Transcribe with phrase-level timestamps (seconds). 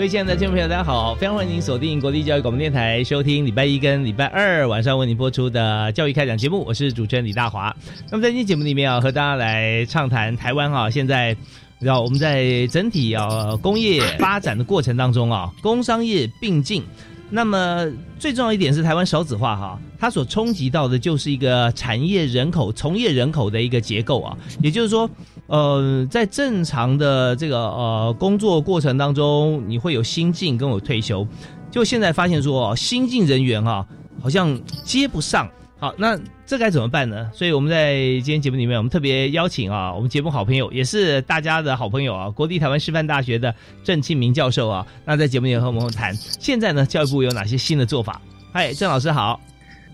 [0.00, 1.14] 各位亲爱的听众朋友，大家好！
[1.14, 6.64] 非常欢迎您锁定国立教育广播电台，收听礼拜一跟礼拜二晚上为您播出的教育开讲节目。
[6.64, 7.76] 我是主持人李大华。
[8.10, 11.36] 那么在今天节目里面啊，和大家来畅谈台湾哈，现在
[11.78, 16.82] 知道我们在整体啊工业发展的过程当中啊，工商业并进。
[17.28, 17.86] 那么
[18.18, 25.10] 最重要一点是台湾少子化哈，它所冲击到的就是一个产业人口、从业人口的一个结构啊，也就是说。
[25.50, 31.26] 呃，在正常的这个呃工作过程当中，你会有新进跟我退休，
[31.72, 33.84] 就现在发现说新进人员哈
[34.22, 37.28] 好像接不上，好，那这该怎么办呢？
[37.34, 48.22] 所以我们在今天节目里面，我们特别邀请啊，我们节目好朋友，也是大家的好朋友啊，国立台湾师范大学的郑庆明教授啊，那在节目里和我们谈，现在呢教育部有哪些新的做法？
[48.52, 49.40] 嗨，郑老师好。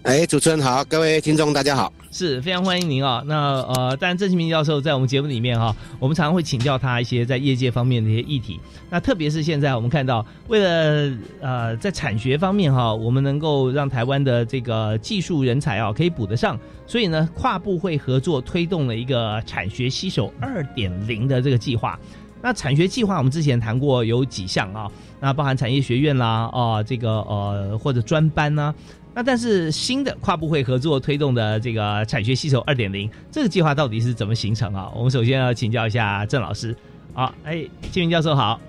[0.03, 3.23] 哎，主持人好，各位听众大家好，是非常欢迎您啊。
[3.27, 8.59] 那呃，当然郑庆明教授在我们节目里面哈，我们常常会请教他一些在业界方面的一些议题。
[8.89, 21.99] 那特别是现在我们看到，为了呃在产学方面哈，我们能够让台湾的这个技术人才啊可以补得上，所以呢，跨部会合作推动了一个产学携手二点零的这个计划。
[22.41, 24.91] 那产学计划我们之前谈过有几项啊，
[25.21, 28.75] 那包含产业学院啦，啊这个呃或者专班呢。
[29.17, 34.93] 那但是新的跨部会合作推动的这个产学携手二点零这个计划到底是怎么形成啊？
[34.95, 36.77] 我们首先要请教一下郑老师。
[37.15, 38.61] 好，哎，金明教授好。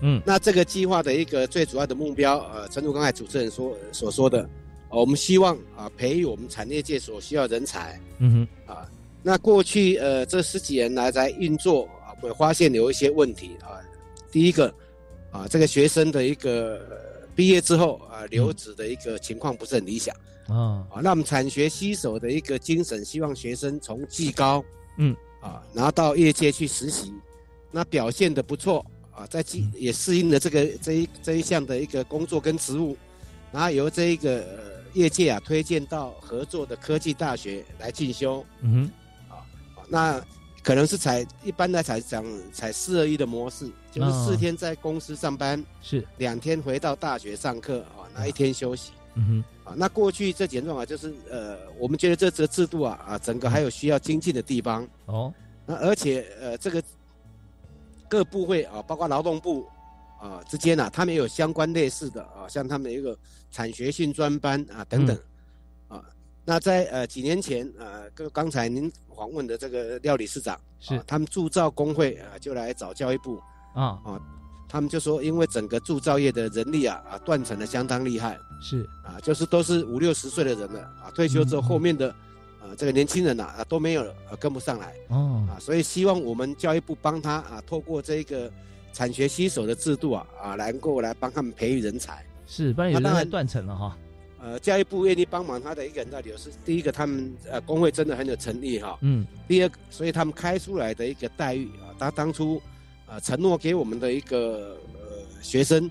[0.00, 4.50] 嗯，那这个计划的一个最主要的目标，呃，正如刚才主持人说所说的，
[4.90, 8.00] 我们希望啊培育我们产业界所需要人才。
[8.18, 8.72] 嗯哼。
[8.74, 8.84] 啊，
[9.22, 13.78] 那过去呃这十几年来在运作啊，会发现有一些问题啊。
[14.32, 14.74] 第一个
[15.30, 16.80] 啊，这个学生的一个。
[17.38, 20.12] 毕业之后啊，留职的一个情况不是很理想。
[20.48, 20.84] 啊。
[20.90, 24.64] 啊，那我们产学携手的一个精神，希望学生从技高，
[24.96, 27.14] 嗯，啊，然后到业界去实习，
[27.70, 32.96] 那表现的不错啊，在技也适应了这个这一这一项的一个工作跟职务，
[33.52, 34.44] 然后由这一个
[34.94, 38.90] 业界啊推荐到合作的科技大学来进修，嗯
[39.30, 39.46] 哼，啊，
[39.88, 40.20] 那。
[40.68, 48.92] 可能是采一般的采讲采四二一的模式，就是四天在公司上班，是两天回到大学上课啊，那一天休息。
[49.14, 54.86] 嗯哼，啊，那过去这几种啊，就是呃，我们觉得这这个制度啊啊，整个还有需要精进的地方。
[55.06, 55.32] 哦，
[55.64, 56.82] 那而且呃，这个
[58.06, 59.66] 各部会啊，包括劳动部
[60.20, 63.16] 啊之间啊，他们也有相关类似的啊，像他们一个
[63.50, 65.18] 产学训专班啊等等。
[66.48, 73.38] 那在呃几年前，呃，跟刚才您访问的这个廖理事长是，他们铸造工会啊，就来找教育部
[73.74, 74.00] 啊。
[74.02, 74.18] 啊，
[74.66, 78.88] 他们就说，因为整个铸造业的人力啊啊断层的相当厉害，是。
[79.04, 82.08] 啊，就是都是五六十岁的人了啊，退休之后后面的
[82.62, 85.46] 啊这个年轻人呐啊都没有了，啊跟不上来哦。
[85.50, 88.50] 啊，所以希望我们教育部帮他啊，透过这个
[88.94, 93.94] 产学携手的制度啊啊，能够来帮他们培育人才，是，不然有人断层了哈。
[94.48, 102.60] 呃，教育部愿意帮忙他的一个很大理由是，第一个，他们呃工会真的很有诚意哈，嗯，第二，所以他们开出来的一个待遇啊，他当初
[103.06, 105.90] 啊承诺给我们的一个呃学生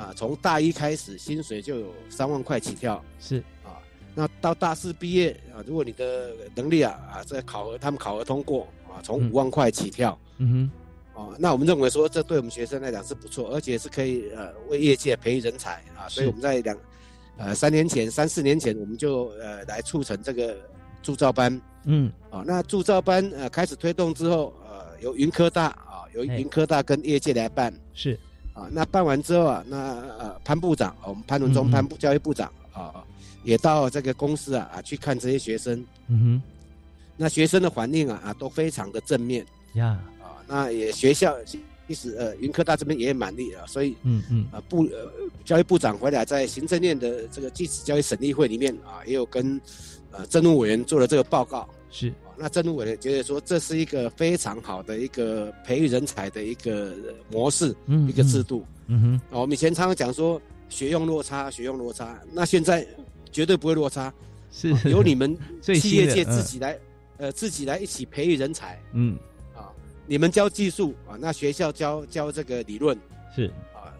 [0.00, 3.44] 啊，从大一开始薪水就有三万块起跳，是。
[3.62, 3.76] 啊，
[4.14, 10.70] 那到大四毕业啊，如果你的能力啊啊在考核，他们考核通过啊，从五万块起跳，嗯
[11.14, 16.74] 哼，哦，那我们认为说这对我们学生来讲是不错，而且是可以呃为业界培育人才啊，所以我们在两。
[17.38, 20.56] 呃，三年前、三四年前，我们就呃来促成这个
[21.02, 28.18] 铸造班，嗯，啊，那铸造班呃开始推动之后，呃，由云科大啊，由云科大跟业界来办，是，
[28.54, 29.76] 啊，那办完之后啊，那
[30.18, 32.92] 呃潘部长，我们潘文忠潘部教育部长啊，
[33.44, 36.42] 也到这个公司啊啊去看这些学生，嗯哼，
[37.16, 41.36] 那学生的反应啊啊都非常的正面，呀，啊，那也学校
[41.88, 45.10] 其实呃云科大这边也满意了，所以嗯嗯啊部呃
[45.44, 49.58] 教育部长回来在行政院的这个技职教育审议会里面啊，也有跟
[50.12, 51.66] 呃政务委员做了这个报告。
[51.90, 56.94] 是，那政务委员觉得说这是一个非常好的一个培育人才的一个
[57.32, 57.74] 模式，
[58.06, 58.62] 一个制度。
[58.88, 62.86] 嗯哼，我们以前常常讲说学用落差，学用落差，那现在
[63.32, 64.12] 绝对不会落差，
[64.52, 66.78] 是由你们 企业界自己来，
[67.16, 68.78] 呃，自己来一起培育人才。
[68.92, 69.37] 嗯，啊，
[70.08, 72.98] 你们教技术啊，那学校教教这个理论
[73.36, 73.94] 是啊，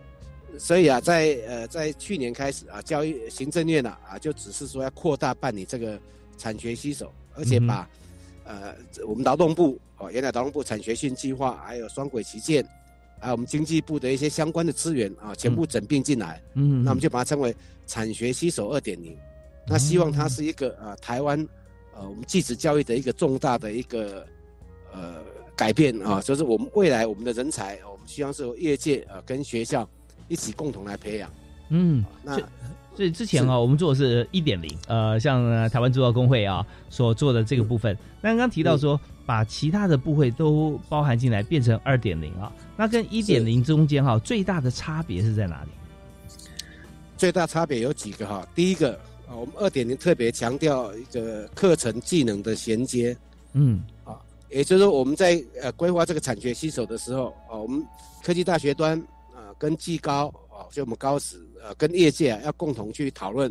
[0.59, 6.01] 所以啊，在呃在去年开始啊，教育行政院啊啊就只是说要扩大办理这个
[6.37, 7.13] 产学携手。
[7.35, 7.89] 而且把，
[8.43, 8.75] 呃，
[9.07, 12.67] 我们劳动部哦，原来劳动部产学训计划，还有双轨旗舰，
[13.21, 16.43] 还有我们经济部的一些相关的资源啊，全部整并进来。
[16.55, 17.55] 嗯，那我们就把它称为
[17.87, 19.17] 产学携手二点零。
[19.69, 21.39] 那希望它是一个呃台湾
[21.95, 24.27] 呃我们继职教育的一个重大的一个
[24.93, 25.23] 呃
[25.59, 29.87] 改变啊，就是我们未来我们的人才，我们希望是由业界呃跟学校
[30.29, 31.29] 一起共同来培养。
[31.71, 32.41] 嗯，那。
[32.95, 37.97] 所以之前啊，我们做的是一点零，呃，像台湾制造工会啊所做的这个部分。
[38.21, 42.53] 那刚刚提到说，把其他的部会都包含进来，变成二点零啊。
[42.77, 45.71] 那跟一点零中间哈，最大的差别是在哪里？
[47.17, 48.45] 最大差别有几个哈。
[48.53, 48.95] 第一个
[49.29, 53.17] 啊，我们二点零特别强调一个课程技能的衔接。
[53.53, 53.98] 嗯，啊，
[54.51, 57.85] 也就是说我们在呃规划这个产学携手的时候啊，我们
[58.23, 58.99] 科技大学端
[59.35, 60.33] 啊跟技高。
[60.51, 63.49] 哦，所以我们高职呃跟业界啊要共同去讨论，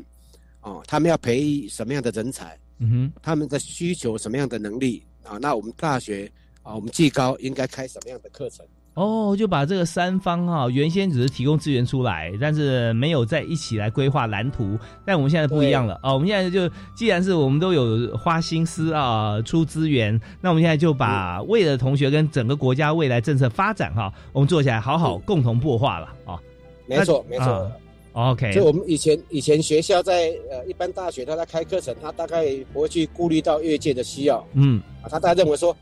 [0.60, 5.38] 哦，他们要培育什么样的人才，嗯哼，他们的需求什么样的能力啊？
[5.38, 6.30] 那我们大学
[6.64, 8.66] 啊，我们技高应该开什么样的课程？
[8.98, 14.76] 哦，就把这个三方哈，原先只是提供资源出来，但是没有在一起来规划蓝图。
[15.06, 26.40] 但我们现在不一样了哦，我们现在就既然是我们都有花心思啊，出资源，那我们现在就把为了同学跟整个国家未来政策发展哈，我们做起来好好共同破化了啊。
[26.88, 27.72] 没错，没错。
[28.14, 34.44] OK，就我们以前以前学校在呃一般大学，他在开课程，他大概不会去顾虑到业界的需要。
[34.54, 35.78] 嗯，啊，他大概认为说，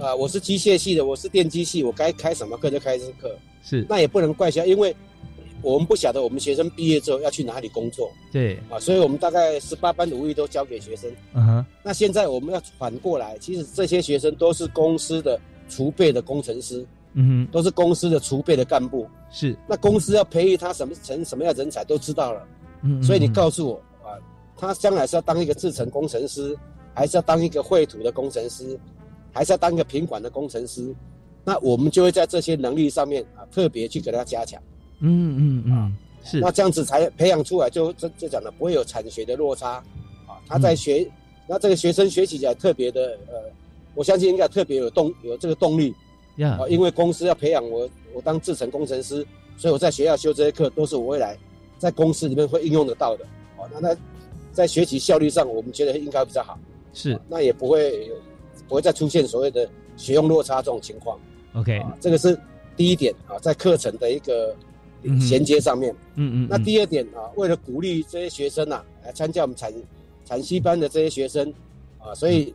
[0.00, 3.36] 呃，我是机械系的，我是电机系，我该开什么课就开什么课。
[3.62, 4.94] 是，那也不能怪学校，因为
[5.60, 8.08] 我们不晓得我们学生毕业之后要去哪里工作。
[8.32, 11.10] 对，啊，所以我们大概十八般武艺都教给学生。
[11.34, 11.66] 嗯哼。
[11.82, 16.86] 那现在我们要反过来，其实这些学生都是公司的储备的工程师。
[17.14, 22.46] 嗯哼，都是公司的储备的干部，是那公司要培育他什么成什么样人才都知道了，
[22.82, 23.74] 嗯，所以你告诉我
[24.06, 24.14] 啊，
[24.56, 26.56] 他将来是要当一个制程工程师，
[26.94, 28.78] 还是要当一个绘图的工程师，
[29.38, 30.92] 还是要当一个品管的工程师？
[31.44, 34.60] 那我们就会在这些能力上面啊，特别去给他加强，
[34.98, 39.74] 嗯嗯嗯，是那这样子才培养出来，就这就讲的不会有产学的落差
[40.26, 40.42] 啊。
[40.48, 41.08] 他在学，
[41.46, 43.34] 那这个学生学习起来特别的呃，
[43.94, 45.94] 我相信应该特别有动有这个动力。
[46.42, 49.24] 啊，因为公司要培养我，我当制程工程师，
[49.56, 51.38] 所以我在学校修这些课都是我未来
[51.78, 53.24] 在公司里面会应用得到的。
[53.56, 54.00] 哦，那他
[54.52, 56.58] 在学习效率上，我们觉得应该比较好。
[56.92, 58.10] 是，那也不会
[58.68, 61.18] 不会再出现所谓的学用落差这种情况。
[61.54, 62.38] OK，这个是
[62.76, 64.54] 第一点啊，在课程的一个
[65.20, 65.92] 衔接上面。
[66.14, 66.48] 嗯嗯。
[66.48, 69.72] 那第二点啊，为了鼓励这些学生呐来参加我们产
[70.24, 71.52] 产西班的这些学生
[71.98, 72.54] 啊，所以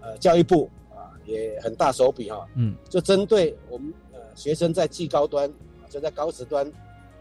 [0.00, 1.14] 呃，教育部啊。
[1.26, 5.48] 也很大手笔哈，嗯，就针对我们呃学生在技高端
[5.80, 6.66] 啊，就在高职端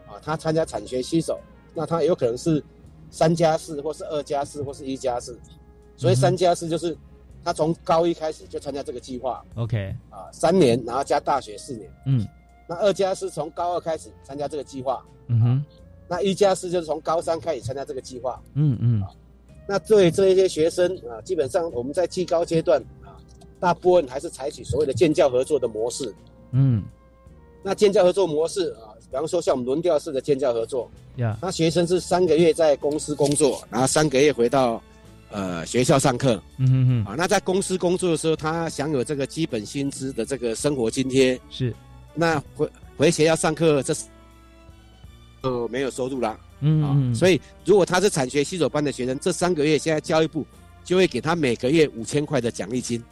[0.06, 1.40] 啊，他参加产学携手，
[1.74, 2.62] 那他有可能是
[3.10, 5.40] 三加四，或是二加四，或是一加四，
[5.96, 6.98] 所以三加四就是
[7.44, 12.28] 他从高一开始就参加这个计划，OK，啊，三年然后加大学四年，嗯，
[12.68, 15.66] 那二加四从高二开始参加这个计划，嗯哼，
[16.08, 19.04] 那一加四就是从高三开始参加这个计划，嗯嗯，
[19.68, 23.18] 那对这一些学生啊，基本上我们在技高阶段啊。
[23.60, 26.14] 大部分还是采取所谓的建教合作的模式，
[26.52, 26.84] 嗯，
[27.62, 34.84] 那建教合作模式啊，比方说像我们轮调式的建教合作，呀，那学生是三个月在公司工作，然后三个月回到
[35.34, 41.74] 呃学校上课，嗯哼哼，啊，那在公司工作的时候，他享有这个基本薪资的这个生活津贴，是，
[42.13, 44.06] 那回回学校上课，这是
[45.42, 50.46] 呃没有收入啦，嗯嗯，所以如果他是产学新手班的学生，这三个月现在教育部
[50.84, 53.04] 就会给他每个月五千块的奖励金。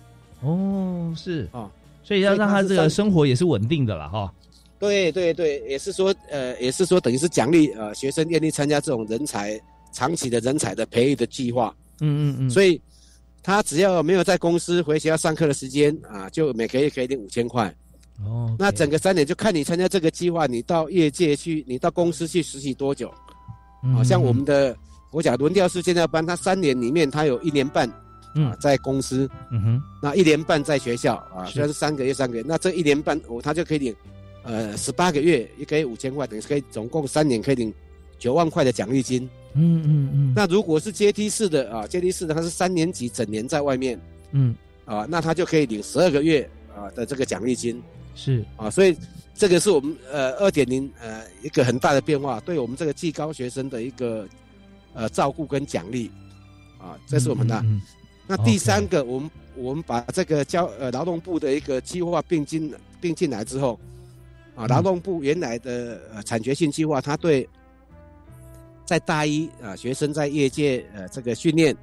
[0.42, 1.50] 哦，是。
[1.51, 1.70] 啊，
[2.04, 4.32] 所以要让他这个生活也是稳定的了哈。
[4.80, 9.60] 对对对，也是说，呃，也是说，等于是奖励呃学生愿意参加这种人才
[9.92, 11.72] 长期的人才的培育的计划。
[12.01, 12.50] 嗯嗯嗯。
[12.50, 12.81] 所以
[13.41, 17.74] 他只要没有在公司回学校上课的时间啊，就每个月可以领五千块。
[18.25, 18.53] 哦。
[18.60, 23.10] 那整个三年就看你参加这个计划，你到业界去，你到公司去实习多久？
[23.96, 24.75] 好像我们的
[25.12, 27.89] 我讲轮调式建教班，他三年里面他有一年半。
[28.34, 33.93] 啊，在公司，嗯哼，那一年半在学校啊，虽然是三个月三个月，那这一年半哦，他就可以领，
[34.43, 37.74] 呃，十八个月也可以五千块，等于可以总共三年可以领
[38.22, 39.28] 九万块的奖励金。
[39.54, 40.34] 嗯嗯嗯。
[40.36, 44.00] 那如果是阶梯式的啊，阶梯式的他是三年级整年在外面，
[44.32, 47.82] 嗯，啊，那他就可以领十二个月啊的这个奖励金。
[48.13, 48.96] 是啊，所以
[49.34, 54.28] 这个是我们呃二点零呃一个很大的变化，对我们这个技高学生的一个
[54.94, 56.12] 呃照顾跟奖励
[56.78, 57.66] 啊，这是我们的。
[58.28, 63.78] 那第三个，我们我们把这个交呃劳动部的一个计划并进并进来之后，
[64.56, 67.48] 啊，劳动部原来的呃产学性计划，它对
[68.86, 71.76] 在大一啊学生在业界呃这个训练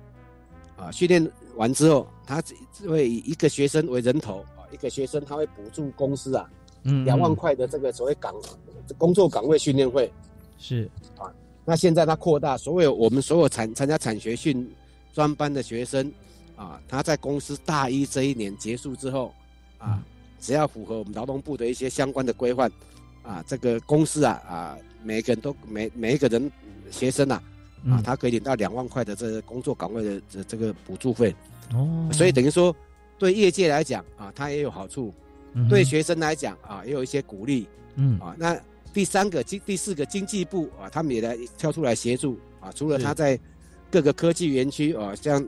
[0.77, 2.43] 啊训练完之后，他
[2.87, 6.49] 会以一个学生为人头啊，一个学生他会补助公司啊，
[6.83, 8.35] 嗯，两万块的这个所谓岗
[8.97, 10.13] 工作岗位训练费
[10.59, 11.33] 是啊，
[11.65, 14.71] 那现在他扩大所有我们所有产参加产学训
[15.13, 16.13] 专班的学生。
[16.57, 19.33] 啊，他在公司大一这一年结束之后，
[19.79, 20.03] 啊，
[20.41, 22.69] 只要符合我们劳动部的一些相关的规范，
[23.23, 26.51] 啊，这个公司啊啊，每个人都每每一个人
[26.91, 27.43] 学生啊，
[27.89, 31.35] 啊，他可以领到两万块的这个工作岗位的这这个补助费。
[31.75, 32.75] 哦，所以等于说，
[33.19, 35.13] 对业界来讲啊，他也有好处；
[35.69, 37.67] 对学生来讲啊，也有一些鼓励。
[37.97, 38.59] 嗯，啊，那
[38.93, 42.39] 第三个经第四个经济部啊，他们也来跳出来协助。
[42.61, 43.39] 啊，除了他在
[43.91, 45.47] 各个科技园区啊，像。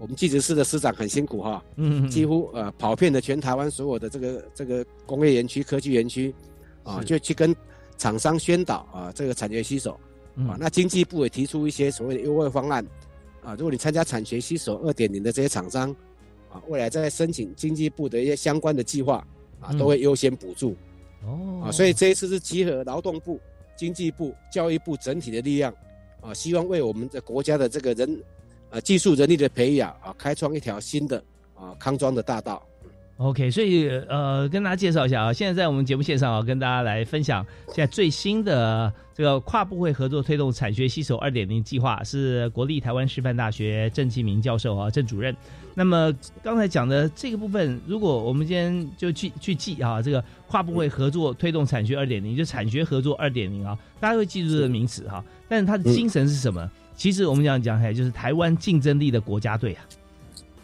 [0.00, 6.32] 我们技职室的师长很辛苦哈，嗯，几乎呃跑遍了全台湾所有的这个这个工业园区、科技园区，
[6.84, 7.52] 啊，就去跟
[7.96, 9.98] 厂商宣导啊，这个产学携手，
[10.46, 12.86] 啊，那经济部也提出一些所谓的优惠方案，
[13.42, 15.90] 啊，如果你参加产学携手二点零的这些厂商，
[16.50, 19.26] 啊，未来在申请经济部的一些相关的计划，
[19.60, 20.76] 啊，都会优先补助，
[21.24, 23.40] 哦，啊，所以这一次是集合劳动部、
[23.76, 25.74] 经济部、教育部整体的力量，
[26.20, 28.22] 啊，希望为我们的国家的这个人。
[28.70, 32.62] 呃，技术人力的培养啊，开创一条新的啊康庄的大道。
[33.18, 45.34] OK，所以呃，跟大家介绍一下啊，现在在我们节目线上啊，跟大家来分享现在最新的这个跨部会合作推动产学携手二点零计划，是国立台湾师范大学郑继明教授啊，郑主任。
[45.74, 55.24] 那么刚才讲的这个部分，如果我们今天就去去记啊，这个跨部会合作推动产学二点零，就产学合作二点零啊，大家会记住这个名词哈。
[55.48, 56.70] 但是它的精神是什么？
[56.94, 59.82] 其实我们讲讲起来，就是台湾竞争力的国家队啊，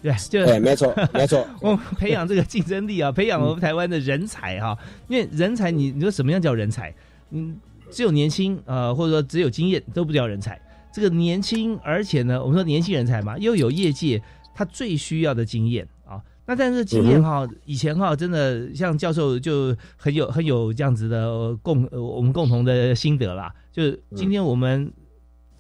[0.05, 1.47] 对，就对，没错， 没错。
[1.63, 4.79] 我们培养这个竞争力啊，培养我们台湾的人才哈。
[5.09, 6.95] 因为人才，你你说什么样叫人才？
[7.31, 7.57] 嗯，
[7.91, 10.61] 只有年轻呃，或者说只有经验都不叫人才。
[10.93, 14.23] 这个年轻，而且呢，我们说年轻人才嘛，又有业界
[14.55, 16.21] 他最需要的经验啊。
[16.45, 23.55] 那但是经验哈，以前哈，真的像教授就很有很有这样子的共我们共同的心得啦。
[23.73, 24.93] 就是今天我们。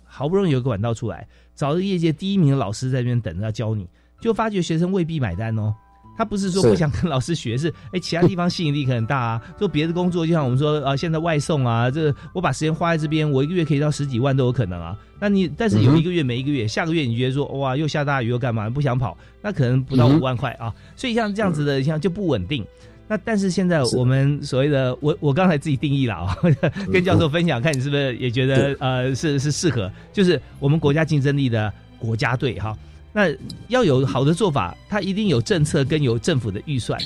[0.06, 3.88] 好不容易有个管道出来，找个业界第一名的老师在那边等着要教你，
[4.24, 5.74] 就发觉学生未必买单哦。
[6.16, 9.42] 他不是说不想跟老师学，是哎其他地方吸引力可能大啊。
[9.58, 14.96] 做别的工作，就像我们说啊，现在外送啊，这我把时间花在这边，我一个月可以到十几万都有可能啊。
[15.20, 20.72] 那你但是有一个月没一个月，下个月你觉得说哇又下大雨又干嘛不想跑，那可能不到五万块啊。
[20.96, 22.64] 所以像这样子的，像就不稳定。
[23.08, 26.36] 那但是现在我们所谓的我我刚才自己定义了啊，
[26.90, 32.74] 跟教授分享，看你是不是也觉得呃是是适合，就是我们国家竞争力的国家队哈。
[33.16, 33.28] 那
[33.68, 37.00] 要有好的做法，它一定有政策跟有政府的预算，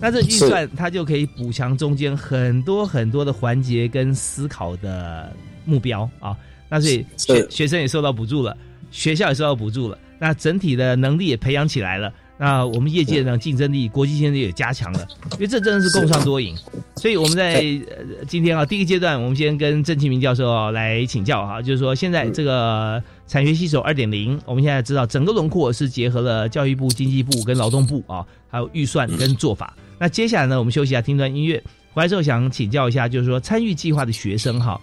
[0.00, 5.30] 那这预算它就可以补强中间很多很多的环节跟思考的
[5.66, 6.34] 目标啊。
[6.70, 8.56] 那所以学学生也受到补助了，
[8.90, 12.10] 学校也受到补助了，那整体的能力也培养起来了。
[12.38, 16.56] 那我们业界呢，竞争力、国际竞争力也加强了，因为这真的是共创多赢。
[16.96, 17.62] 所以我们在
[18.26, 29.72] 今天啊，第一个阶段，我们先跟郑庆明教授来请教啊，就是说现在这个产学携手二点零，我们现在知道整个轮廓是结合了教育部、经济部跟劳动部啊，还有预算跟做法。
[30.00, 31.62] 那接下来呢，我们休息一下，听段音乐。
[31.92, 34.80] 回来之后想请教一下，就是说参与计划的学生哈，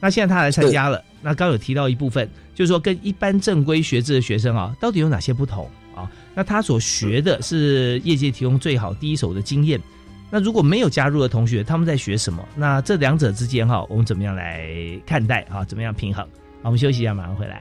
[0.00, 5.68] 那现在他来参加了，那刚有提到一部分，就是说跟一般正规学制的学生啊，到底有哪些不同？
[5.96, 9.80] 啊，那他所学的是业界提供最好第一手的经验。
[10.30, 12.46] 那如果没有加入的同学，他们在学什么？
[12.54, 14.70] 那这两者之间哈，我们怎么样来
[15.04, 15.64] 看待啊？
[15.64, 16.24] 怎么样平衡？
[16.62, 17.60] 好，我们休息一下，马上回来。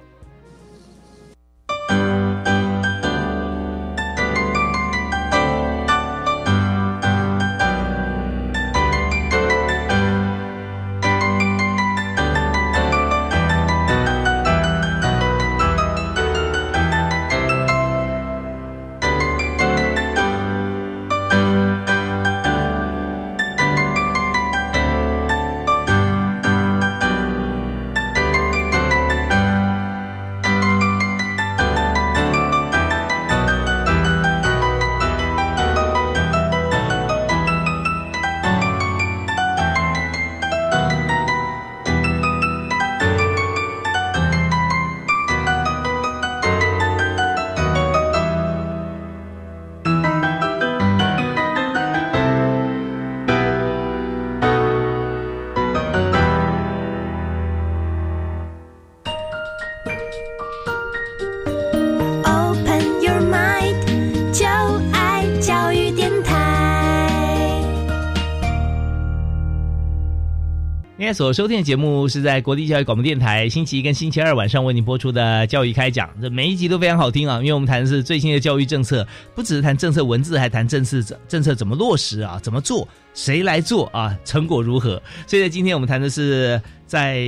[70.97, 77.37] 今天所收听的节目是在国立教育广播电台星期一跟星期二晚上为您播出的教育开讲，这每一集都非常好听啊！
[77.37, 84.99] 因为我们谈的是最新的教育政策，不只是谈政策文字，还谈政策政策怎么落实啊，怎么做，谁来做啊，成果如何？
[85.27, 87.23] 所以在今天我们谈的是在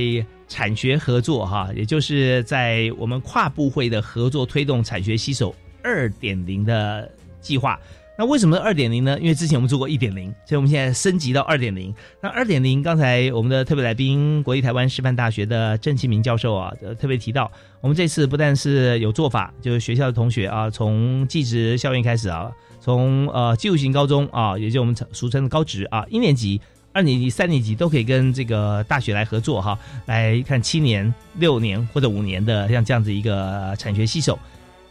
[0.48, 7.08] 产学合作哈，也就是在我们跨部会的合作推动产学携手二点零的
[7.40, 7.78] 计划。
[8.20, 9.18] 那为什么二点零呢？
[9.18, 11.90] 因为之前我们做过一点零，所以我们现在升级到二点零。
[12.20, 17.50] 那二点零，刚才我们的特别来宾，国立台湾师范大学的郑其明教授啊，特别提到，
[17.80, 26.60] 我们这次不但是有做法，就是学校的同学啊，从技职校园开始啊，从呃技术型高中啊，也就我们俗称的高职啊，一年级、
[26.92, 34.38] 二年级、三年级都可以跟这个大学来合作哈，来看七年、六年或者五年的像这样子一个产学携手。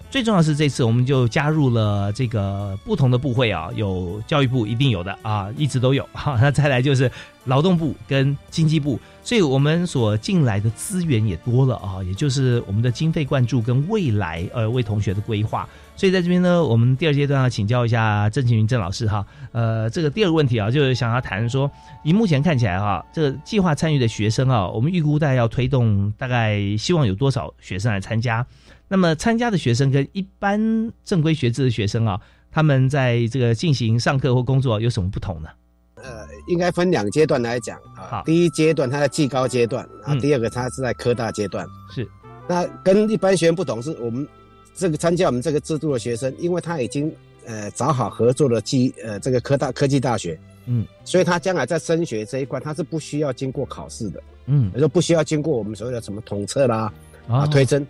[0.10, 6.36] 最重要是这次我们就加入了这个不同的部会啊，有教育部一定有的啊，一直都有 哈。
[6.42, 7.10] 那再来就是
[7.46, 15.70] 劳动部跟经济部，所以我们所进来的资源也多了啊，也就是我们的经费灌注跟未来呃为同学的规划。
[15.96, 19.24] 所以在这边呢，我们第二阶段要请教一下郑庆云郑老师哈。
[19.52, 21.70] 呃，这个第二个问题啊，就是想要谈说，
[22.04, 28.44] 以目前看起来哈，这个计划参与的学生啊，我们预估大概要推动大概希望有多少学生来参加？
[28.90, 32.20] 那么参加的学生跟一般正规学制的学生啊，
[32.52, 35.50] 他们在这个进行上课或工作有什么不同呢？
[35.96, 38.24] 呃，应该分两阶段来讲啊。
[38.26, 41.68] 第一阶段他在技高阶段，啊，第二个他是在科大阶段。
[41.94, 42.08] 是。
[42.48, 44.28] 那跟一般学生不同，是我们
[44.74, 47.14] 这个参加我们这个制度的学生，因为他已经
[47.46, 56.92] 呃找好合作的技呃这个科大科技大学，嗯，所以他将来在升学这一块，他是不需要经过考试的，嗯，也就不需要经过我们所谓的什么统测啦
[57.28, 57.86] 啊推甄。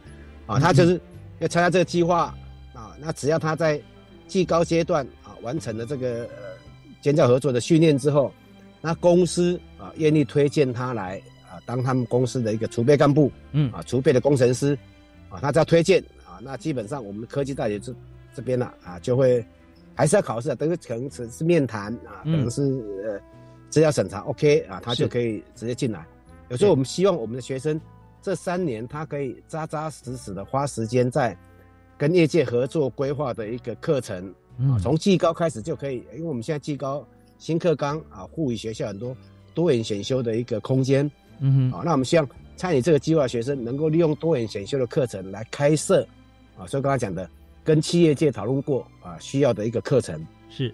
[0.49, 0.99] 啊，他就是
[1.38, 2.33] 要参加这个计划
[2.73, 3.79] 啊，那只要他在
[4.27, 6.57] 技高阶段啊完成了这个呃
[7.01, 8.33] 尖教合作的训练之后，
[8.81, 14.75] 那公司啊愿意推荐他来啊当他们公司的一个储备干部，嗯啊储备的工程师
[15.29, 17.93] 啊，他只要推荐啊，那基本上我们科技大学这
[18.33, 19.45] 这边呢啊就会
[19.93, 22.63] 还是要考试，等于可能是是面谈啊，可能是
[23.05, 23.19] 呃
[23.69, 26.03] 资料审查 OK 啊，他就可以直接进来。
[26.49, 27.79] 有时候我们希望我们的学生。
[28.21, 31.38] 这三年，他可以扎扎实实的花时间在
[31.97, 37.05] 跟业界合作规划的一个课程啊，从技高开始就可以，因为我们现在技高
[37.38, 39.15] 新课纲啊，护理学校很多
[39.53, 46.05] 多元选修的一个空间，嗯哼，啊，那我们希望参与这个计划学生能够利用多元选修的课程来开设
[46.58, 47.29] 啊，所以刚才讲的
[47.63, 50.25] 跟企业界讨论过啊，需要的一个课程。
[50.49, 50.73] 是，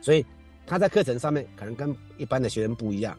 [0.00, 0.24] 所以
[0.66, 3.16] 他在课程上面可能跟一般的学生不一样。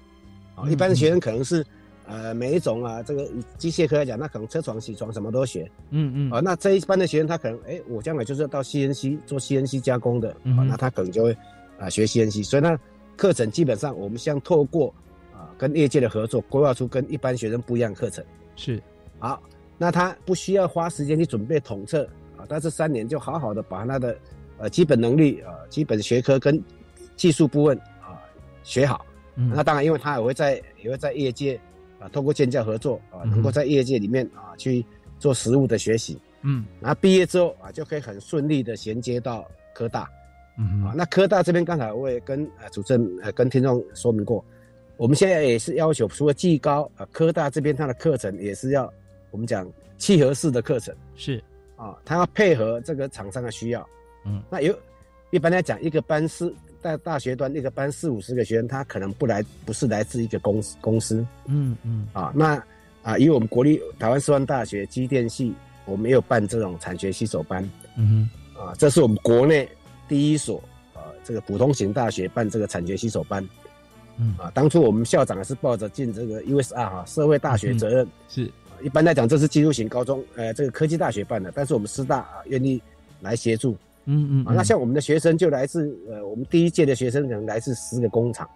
[0.56, 1.64] 啊，一般的学生可能是。
[2.08, 11.38] 呃，每一种啊，这个机械科来讲，那可能车床、铣床什么都学，嗯嗯，啊，那这一般的学生他可能，哎，我将来就是要到 CNC 做 CNC 加工的，啊，那他可能就会
[11.78, 12.80] 啊学 CNC，所以呢，
[13.18, 14.88] 课程基本上我们像透过
[15.34, 18.24] 啊跟业界的合作，规划出跟一般学生不一样课程，
[18.56, 18.82] 是，
[19.20, 19.44] 好，
[19.78, 22.06] 那他不需要花时间去准备统测
[22.38, 24.18] 啊，但是三年就好好的把他的
[24.60, 26.64] 呃基本能力啊、基本学科跟
[27.18, 28.16] 技术部分啊
[28.64, 31.60] 学好，那当然，因为他也会在也会在业界。
[32.00, 34.86] 啊，通过建教合作啊，能够在业界里面啊去
[35.20, 40.10] 做实务的学习，嗯，然后毕业之后啊，就可以很顺利的衔接到科大，
[40.58, 44.44] 嗯啊，那科大这边刚才我也跟呃主持人呃跟听众说明过，
[44.96, 48.92] 我们现在也是要求除了技高啊，科大这边它的课程也是要
[49.32, 51.44] 我们讲契合式的课程，是。
[51.76, 53.88] 啊，它要配合这个厂商的需要，
[54.26, 54.76] 嗯，那有
[55.30, 56.54] 一般来讲一个班是。
[56.82, 61.26] 在大学端，那个班四五十个学生，他可能不来，不是来自一个公司公司。
[61.48, 62.08] 嗯嗯。
[62.14, 62.64] 啊，那
[63.04, 65.54] 啊，因为我们国立台湾师范大学机电系，
[65.86, 67.68] 我们也有办这种产学新手班。
[67.98, 68.62] 嗯哼。
[68.62, 69.68] 啊，这是我们国内
[70.08, 70.62] 第一所
[70.94, 73.48] 啊，这个普通型大学办这个产学新手班。
[74.18, 74.36] 嗯。
[74.38, 78.08] 啊，当初我们校长是抱着进这个 USR 哈社会大学责任。
[78.30, 78.52] 是。
[78.84, 82.80] 一般来讲，这是技术型高中，呃，这个科技大学办的，但是我们师大啊愿意
[83.22, 83.76] 来协助。
[84.08, 88.50] 嗯嗯啊，那像我们的学生就来自呃，我们第一届的学生可能来自十个工厂，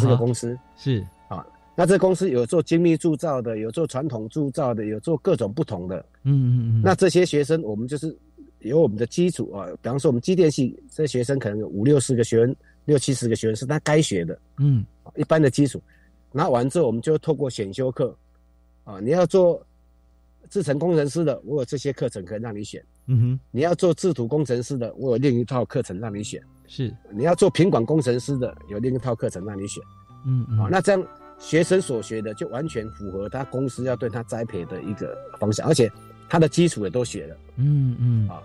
[0.00, 0.58] 十个公司。
[0.76, 1.06] 是。
[1.28, 6.82] 啊，那这公司有做精密铸造的，有做传统铸造的，有做各种不同的，嗯嗯嗯。
[6.82, 8.16] 那这些学生我们就是
[8.60, 12.56] 有我们的基础啊，比方说我们机电系这学生可能有五六十个学员，
[12.86, 14.84] 六七十个学员是他该学的，嗯，
[15.16, 15.82] 一般的基础，
[16.32, 18.16] 那完之后我们就透过选修课，
[18.84, 19.60] 啊，你要做
[20.48, 22.82] 制程工程师的，我有这些课程可以让你选。
[23.06, 29.82] 嗯哼，你要做制图工程师的，我有另一套课程让你选；是你要做品管工程师的，有另一套课程让你选。
[30.26, 31.06] 嗯嗯，啊，那这样
[31.38, 35.90] 学生所学的就完全符合他公司要对他栽培的一个方向，而且
[36.28, 37.36] 他的基础也都学了。
[37.56, 38.42] 嗯嗯，啊，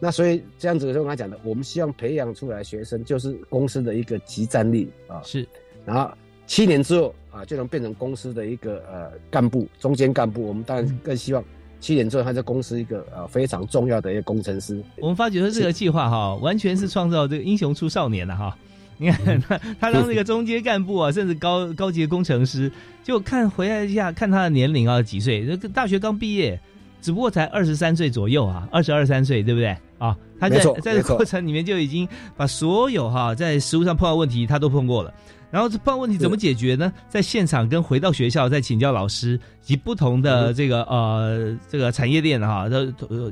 [0.00, 5.22] 那所以这样子就我刚才讲的，我们希望培养出来学生就是公司的一个集战力啊。
[5.22, 5.46] 是，
[5.84, 6.10] 然后
[6.46, 10.42] 七年之后啊，就能变成公司的一个呃干部、中间干部。
[10.42, 11.44] 我们当然更希望
[11.80, 14.80] 七年之后他在公司一个呃非常重要的一个工程师。
[14.98, 18.56] 我们发觉说这个计划哈，完全是创造这个英雄出少年了哈。
[18.98, 22.70] 你看他他当这个中阶干部啊，甚至高高级工程师，
[23.02, 26.60] 就看回来一下看他的年龄啊几岁，这个大学刚毕业，
[27.00, 30.16] 只不过才二十三岁左右啊，二十二三岁，对不对啊？
[30.38, 35.12] 他在在这过程里面就已经把所有哈在实物上碰到问题他都碰过了。
[35.50, 36.92] 然后这碰到问题怎么解决呢？
[37.08, 42.86] 在现场跟回到学校再请教老师及不同的这个呃这个产业链哈，都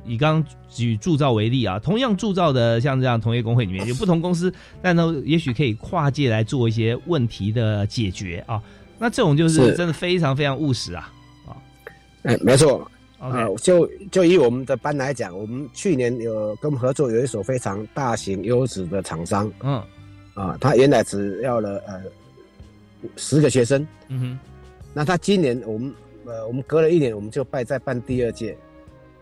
[0.04, 4.52] 以刚举铸造为例啊，同样铸造的像这样同业工会里面有不同公司，
[4.82, 8.60] 但呢也许可以跨界来做一些问题的解决啊。
[8.98, 11.12] 那这种就是真的非常非常务实啊
[11.46, 11.54] 啊！
[12.24, 19.82] 哎，没错啊，就就以我们的班来讲，我们去年有跟我们合作有一所非常大型优质的厂商，嗯。
[20.34, 22.00] 啊，他原来只要了呃
[23.16, 24.38] 十个学生，嗯哼，
[24.94, 25.92] 那他今年我们
[26.26, 28.56] 呃我们隔了一年，我们就办再办第二届，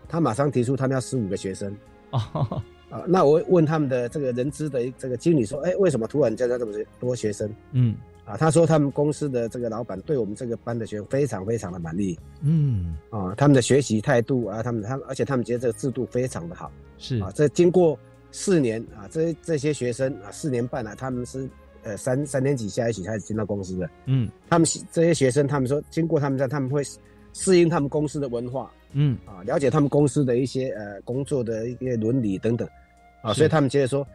[0.07, 1.75] 他马上提出他们要十五个学生，
[2.11, 7.51] 哦，啊，那我问他们的这个人资的这个经理说，哎，为什么突然加这么多学生？
[7.71, 7.95] 嗯，
[8.27, 17.97] 啊，他说他们公司的这个老板对我们这个班的学生非常非常的满意，嗯，啊，他们的学习态度啊，他们他而且他们觉得这个制度非常的好，是啊，这经过。
[18.29, 21.49] 四年啊，这这些学生啊，四年半了，他们是
[21.81, 23.89] 呃三三年级下一起开始进到公司的。
[24.05, 26.83] 嗯，他们这些学生，他们说经过他们在，他们会
[27.31, 28.69] 适应他们公司的文化。
[28.91, 32.67] 嗯，啊，了解他们公司的一些呃工作的一些伦理等等。
[33.23, 34.05] 啊，所以他们觉得说，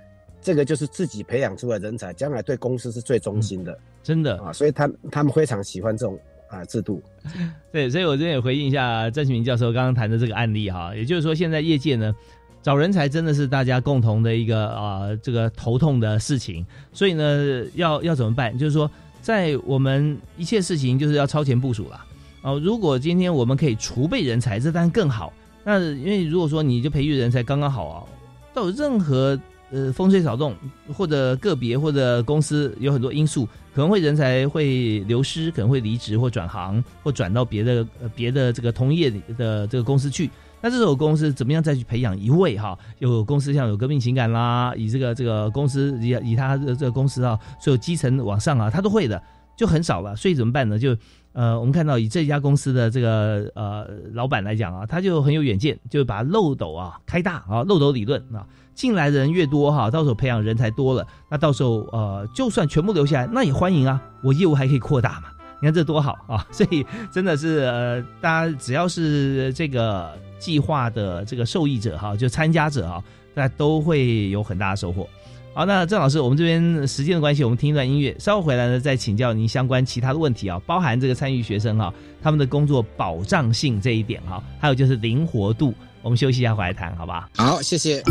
[0.42, 3.78] 这个就是自己培养出来人才，将来对公司是最忠心的。
[4.02, 7.00] 真的啊，所以他他们非常喜欢这种啊制度。
[7.72, 12.14] 对，所以我这边也回应一下郑启明教授刚刚谈的这个案例哈，也就是说现在业界呢。
[12.62, 16.64] 找人才真的是大家共同的一个啊，这个头痛的事情。
[16.92, 18.56] 所以呢，要要怎么办？
[18.56, 18.88] 就是说，
[19.20, 22.04] 在我们一切事情就是要超前部署了。
[22.42, 25.32] 哦，如果今天我们可以储备人才，这当然更好。
[25.64, 28.06] 那因为如果说你就培育人才刚刚好啊，
[28.54, 29.36] 到任何
[29.72, 30.54] 呃风吹草动，
[30.94, 40.30] 或者个别或者公司有很多因素，可能会人才会流失，可能会离职或转行，或转到别的呃别的这个同业的这个公司去。
[40.64, 42.78] 那这种公司怎么样再去培养一位哈？
[43.00, 49.20] 有公司像有革命情感啦，以这个这个公司以以他的这个公司啊，所有基层往上啊，他都会的，
[49.56, 50.14] 就很少了。
[50.14, 50.78] 所以怎么办呢？
[50.78, 50.96] 就
[51.32, 65.28] 呃，我们看到以这家公司的这个呃老板来讲啊，他就很有远见，就把漏斗啊开大啊，漏斗理论啊，进来的人越多哈，到时候培养人才多了，那到时候呃，就算全部留下来，那也欢迎啊，我业务还可以扩大嘛。
[65.60, 66.44] 你看这多好啊！
[66.50, 73.00] 所以真的是呃，大家只要是这个计划的这个受益者哈，就参加者哈，
[73.32, 75.08] 大家都会有很大的收获。
[75.54, 87.28] 好，那郑老师，我们这边时间的关系，我们听一段音乐，稍后回来呢再请教您相关其他的问题啊，包含这个参与学生哈，他们的工作保障性这一点哈，还有就是灵活度，我们休息一下回来谈，好不好？
[87.36, 88.02] 好，谢谢。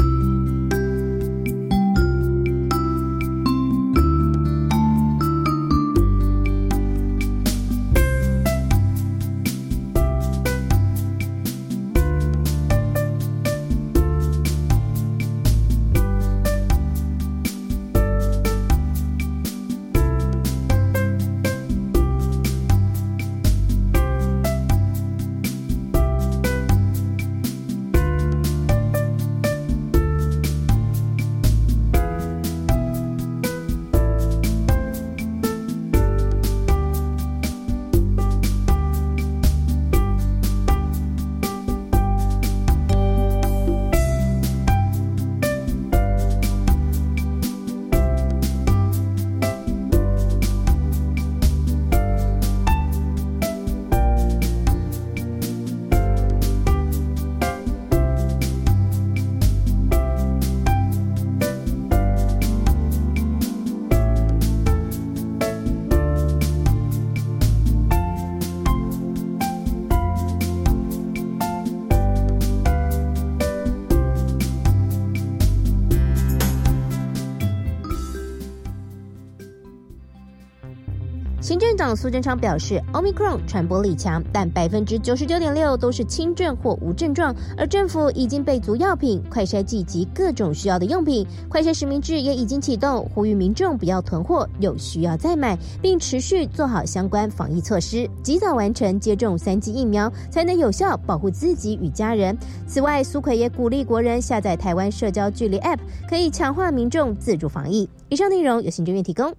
[81.96, 87.36] 苏贞昌表示，Omicron 传播力强，但百分之九十九点六都是轻症或无症状。
[87.58, 102.38] 而政府已经备足药品、快筛剂及各种需要的用品，快筛实名制也已经启动，呼吁民众不要囤货，有需要再买，并持续做好相关防疫措施，及早完成接种三剂疫苗，才能有效保护自己与家人。
[102.68, 107.90] 此外，苏奎也鼓励国人下载台湾社交距离 App，可以强化民众自主防疫。
[108.10, 109.34] 以上内容由行政院提供。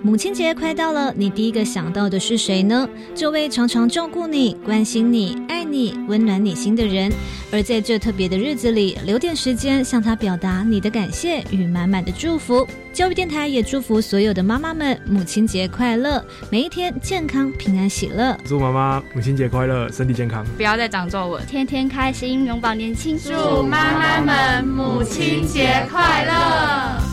[0.00, 2.88] 母亲节快到了，你第一个想到的是谁呢？
[3.14, 7.12] 这位常常照顾你、关心你、爱你、温暖你心的人。
[7.50, 12.66] 而在这特别的日子里，留点时间向他表达你的感谢与满满的祝福。
[12.92, 18.36] 教育电台也祝福所有的妈妈们母亲节快乐，每一天健康、平安、喜乐。
[18.44, 23.18] 祝妈妈母亲节快乐，身体健康，不要再长皱纹，天天开心，永葆年轻。
[23.18, 27.07] 祝妈妈们母亲节快乐。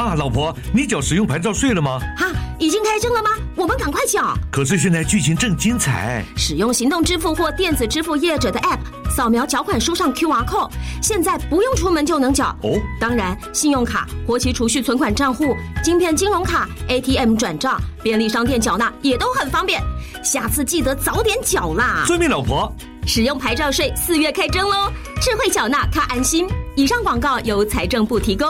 [0.00, 2.00] 啊，老婆，你缴使用牌照税了吗？
[2.16, 3.28] 哈，已经开征了吗？
[3.54, 4.34] 我们赶快缴。
[4.50, 6.24] 可是现在剧情正精彩。
[6.38, 8.78] 使用行动支付或电子支付业者的 App，
[9.14, 10.70] 扫描缴款书上 QR code，
[11.02, 12.46] 现在不用出门就能缴。
[12.62, 19.82] 哦，当然，信用卡、活期储蓄存款账户、晶片金融卡、ATM 转账、便利商店缴纳也都很方便。
[20.24, 22.04] 下次记得早点缴啦。
[22.06, 22.74] 遵命，老婆。
[23.06, 26.48] 使用牌照税四月开征喽，智慧缴纳看安心。
[26.74, 28.48] 以上广告由财政部提供。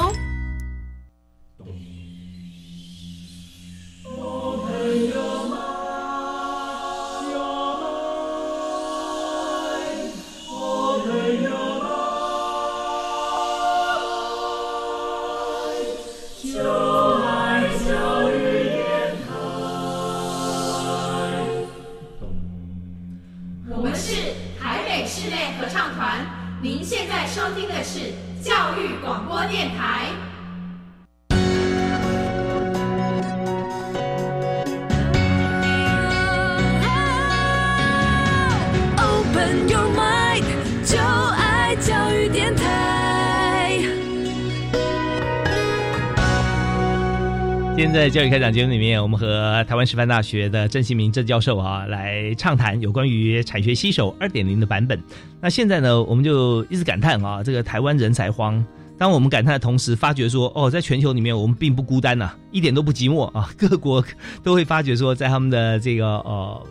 [47.92, 54.98] 在教育开讲节目里面，我们和台湾师范大学的郑新明郑教授啊来畅谈有关于产学携手二点零的版本。
[55.40, 58.64] 那现在呢，我们就一直感叹啊，这个台湾人才荒。
[58.96, 63.50] 当我们感叹的同时，发觉说哦，在全球里面我们并不孤单呐，一点都不寂寞啊。
[63.58, 64.04] 各国
[64.44, 66.66] 都会发觉说，在他们的这个呃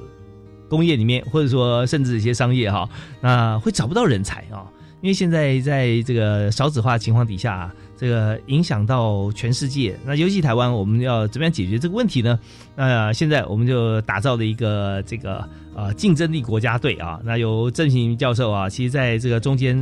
[0.69, 4.63] 工业里面，或者说甚至一些商业哈，那会找不到人才啊。
[5.01, 7.69] 因为现在在这个少子化情况底下。
[7.99, 12.39] 这个影响到全世界，那尤其台湾，我们要怎么样解决这个问题呢？
[12.73, 19.77] 那现在我们就打造了一个这个呃竞争力国家队啊，那由郑行教授啊，其实在这个中间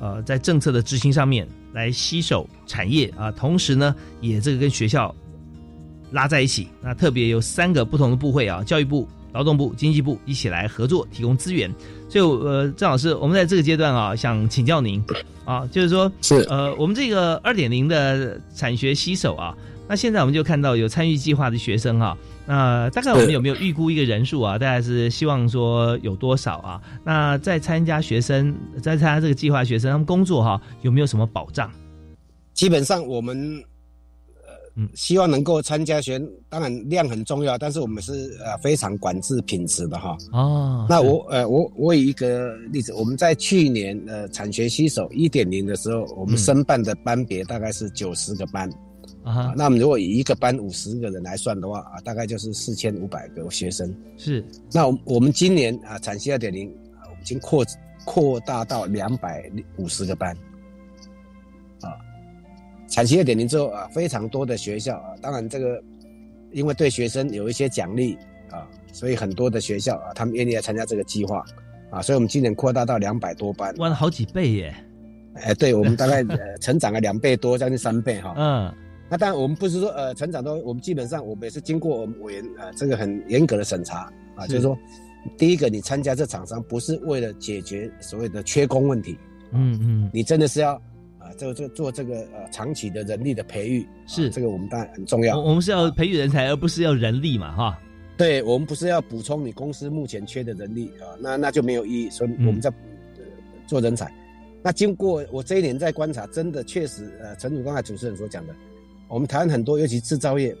[0.00, 5.12] 呃在政策的执行上面来吸手产业啊，同时呢也这个跟学校
[6.12, 9.08] 拉在一起，那特别有三个不同的部会啊，教育部。
[9.36, 11.70] 劳动部、经济部一起来合作，提供资源。
[12.08, 15.04] 所以，呃，郑老师，我们在这个阶段啊，想请教您
[15.44, 19.54] 啊，就是说，是呃，我们这个二点零的产学携手啊，
[19.86, 24.58] 那现在我们就看到有参与计划的学生啊，那大概我们有没有预估一个人数啊？
[24.58, 26.80] 大概是希望说有多少啊？
[27.04, 31.70] 那在参加学生，在参加这个计划学生，他们工作哈，有没有什么保障？
[32.54, 33.62] 基本上我们。
[34.78, 38.12] 嗯，希望能够参加学，当然量很重要，但是我们是
[38.44, 40.14] 呃非常管制品质的哈。
[40.32, 48.68] 哦，那我呃我我以一个例子，我们在去年呃产学携手一点零的时候，我们申办的班别大概是九十个班，
[49.22, 53.90] 啊，那我们如果以一个班五十个人来算的话啊，大概就是四千五百个学生。
[54.18, 56.68] 是，那我我们今年啊产学二点零
[57.00, 57.64] 啊，我们已经扩
[58.04, 60.36] 扩大到两百五十个班。
[62.88, 65.82] 产期二点零之后啊，非常多的学校啊，当然这个
[66.52, 68.16] 因为对学生有一些奖励
[68.50, 71.44] 啊，所以很多的学校啊，他们愿意来参加这个计划
[71.90, 74.74] 啊，所以我们今年扩大到两百多班，哇，好几倍耶！
[75.34, 78.34] 哎，对我们大概 呃成长了两倍多，将近三倍哈。
[78.36, 78.72] 嗯，
[79.10, 84.78] 那当然我们不是说呃成长都，我们基本上我们也是经过我们委员啊这个很严格的审查啊，就是说
[85.36, 89.18] 第一个你参加这厂商不是为了解决所谓的缺工问题，
[89.52, 90.80] 嗯嗯，你真的是要。
[91.26, 95.40] 啊，这个这个做这个呃长期的人力的培育是这个我们当然很重要。
[95.40, 97.78] 我们是要培育人才，而不是要人力嘛，哈。
[98.16, 102.08] 对，我们不是要补充你公司目前缺的人力啊，那那就没有意义。
[102.08, 102.72] 所以我们在
[103.66, 104.10] 做人才。
[104.62, 108.54] 那经过我这一年在观察，真的确实呃，陈主刚才主持人所讲的，
[109.08, 110.56] 我们台湾很多，尤其制造业，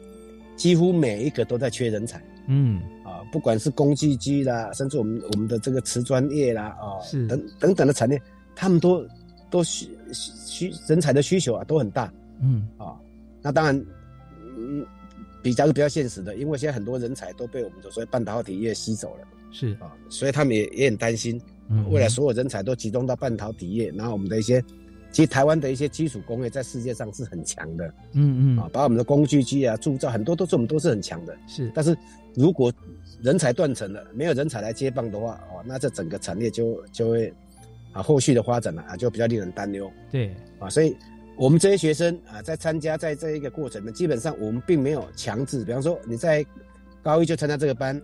[0.56, 2.22] 几乎每一个都在缺人才。
[2.48, 8.20] 嗯，啊，不管是工具机啦，甚至我们我们的这个瓷砖业啦，啊，是等等等的产业，
[8.54, 9.04] 他们都
[9.56, 9.88] 都需。
[10.12, 12.94] 需人才的需求啊都很大，嗯啊，
[13.42, 13.86] 那当然，
[14.56, 14.86] 嗯，
[15.42, 21.38] 比较是比较现实的，因为现在很多人才都被我们的所谓半导体业吸走了，是啊，所以他们也也很担心，
[21.90, 24.62] 未来所有人才都集中到半导体业，然后我们的一些，
[25.10, 31.94] 其实台湾的一些基础工业在世界上是很强的，嗯嗯啊，把我们的工具机啊铸造很多都是我们都是很强的，是，但是
[32.34, 32.72] 如果
[33.20, 37.34] 人才断层了，没有人才来接棒的话，哦，那这整个产业就就会。
[37.96, 39.90] 啊，后续的发展呢啊，就比较令人担忧。
[40.10, 40.94] 对啊，所以
[41.36, 45.64] 我们这些学生啊，在参加在这一个过程呢，基本上我们并没有强制。
[45.64, 46.44] 比方说你在
[47.02, 48.00] 高一就参加这个班，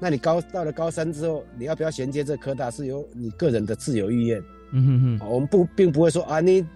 [0.00, 4.42] 那你高到了高三之后，你要不要衔接这科大，是由你个人的自由意愿。
[4.72, 6.66] 嗯哼哼，我们不并不会说啊，你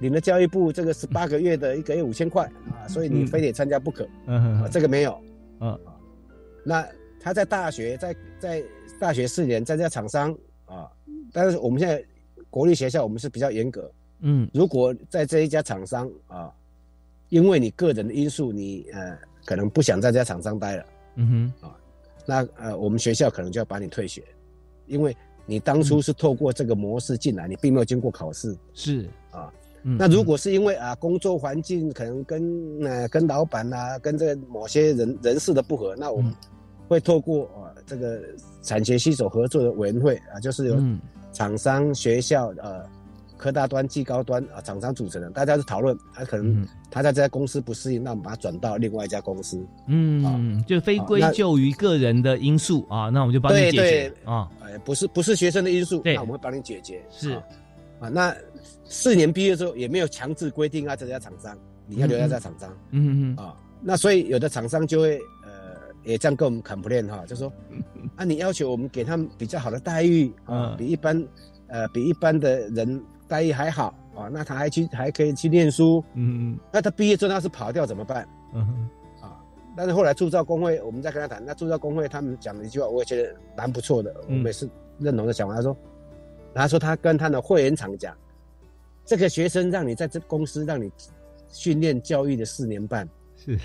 [0.00, 4.08] 领了教育部这个十八个月的一个月五千块啊，所以你非得参加不可。
[4.26, 5.20] 嗯哼，这个没有。
[5.60, 5.78] 嗯，
[6.64, 6.84] 那
[7.20, 8.64] 他在大学在在
[8.98, 10.36] 大学四年参加厂商
[10.70, 10.90] 啊，
[11.32, 12.02] 但是我们现在
[12.48, 13.90] 国立学校我们是比较严格。
[14.20, 16.52] 嗯，如果在这一家厂商啊，
[17.28, 21.76] 因为你个人的因素，你呃可能不想在这家厂商待了，嗯哼，啊，
[22.26, 24.22] 那呃我们学校可能就要把你退学，
[24.86, 29.08] 因为你当初是透过这个模式进来，你并没有经过考试，是。
[29.30, 29.52] 啊，
[29.82, 36.34] 那如果是因为啊工作环境可能跟呃跟老板啊跟这个某些人人事的不合，那我们
[36.90, 38.20] 会透过啊这个
[38.60, 40.76] 产学携手合作的委员会啊，就是由
[41.32, 42.84] 厂商学校呃。
[43.40, 49.58] 科大端、技高端啊，厂商组成的，大家是讨论，他可能他在这家公司不适应，那我们把它转到另外一家公司。
[49.88, 54.46] 嗯，就非归咎于个人的因素啊，那我们就帮你解决啊。
[54.62, 57.02] 哎，不是不是学生的因素，那我们会帮你解决。
[57.10, 57.30] 是
[57.98, 58.36] 啊，那
[58.84, 62.68] 四年毕业之后也没有强制规定啊，这家厂商你要留在这家厂商。
[62.90, 65.39] 嗯嗯啊，那所以有的厂商就会呃
[66.04, 67.52] 也这样跟我们 complain 哈，就说
[68.16, 71.26] 啊，你要求我们给他们比较好的待遇啊，比一般
[71.68, 73.02] 呃比一般的人。
[73.30, 78.28] 待遇还好啊，那他还去还可以去念书，嗯嗯，那他毕业之后他是跑掉怎么办？
[78.52, 79.38] 嗯哼，啊，
[79.76, 85.54] 但是后来铸造工会，我们再跟他谈，那铸造工会他们讲了一句话，我也觉得蛮不错的，我们也是认同的讲法。
[85.54, 85.76] 他说，
[86.52, 88.12] 他说他跟他的会员厂讲，
[89.04, 90.90] 这个学生让你在这公司让你
[91.48, 93.56] 训练教育的四年半，是，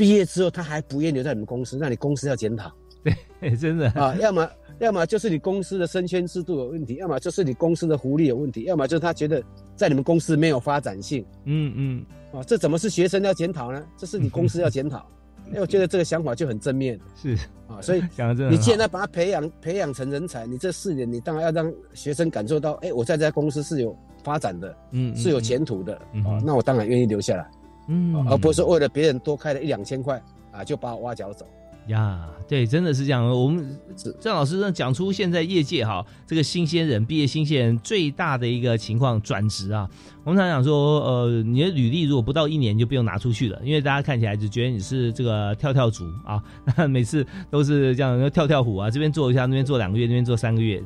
[0.00, 2.72] 毕业之后他还不愿留在你们公司，那你公司要检讨，
[3.04, 3.14] 对，
[3.54, 4.48] 真的啊，要么。
[4.78, 9.42] 要么就是你公司的升迁制度有问题，要么就是你公司的福利有问题，要么就是他觉得
[9.76, 11.22] 在你们公司没有发展性。
[11.44, 13.84] 嗯嗯，啊，这怎么是学生要检讨呢？
[13.98, 15.06] 这是你公司要检讨。
[15.52, 16.98] 哎，我觉得这个想法就很正面。
[17.14, 17.36] 是
[17.68, 18.02] 啊，所以
[18.48, 27.46] 你既然要把他培养培养成人才，你这四年你当然要让学生感受到，哎，我在这家公司是有发展的，嗯，是有前途的啊，那我当然愿意留下来，
[27.90, 30.22] 嗯，而不是为了别人多开了一两千块
[30.52, 31.44] 啊，就把我挖角走。
[31.86, 33.26] 呀，对，真的是这样。
[33.26, 33.76] 我们
[34.20, 39.88] 郑老师讲出现在业界哈，这个新鲜人毕业新鲜人最大的一个情况转职啊。
[40.22, 46.40] 我们常讲说，呃，你的履历如果不到一年就不用拿出去了，因为大家看起来就觉得你是这个跳跳族啊，
[46.86, 50.80] 每次都是这样跳跳虎啊，这边做一下，那边做两个月，那边做三个月。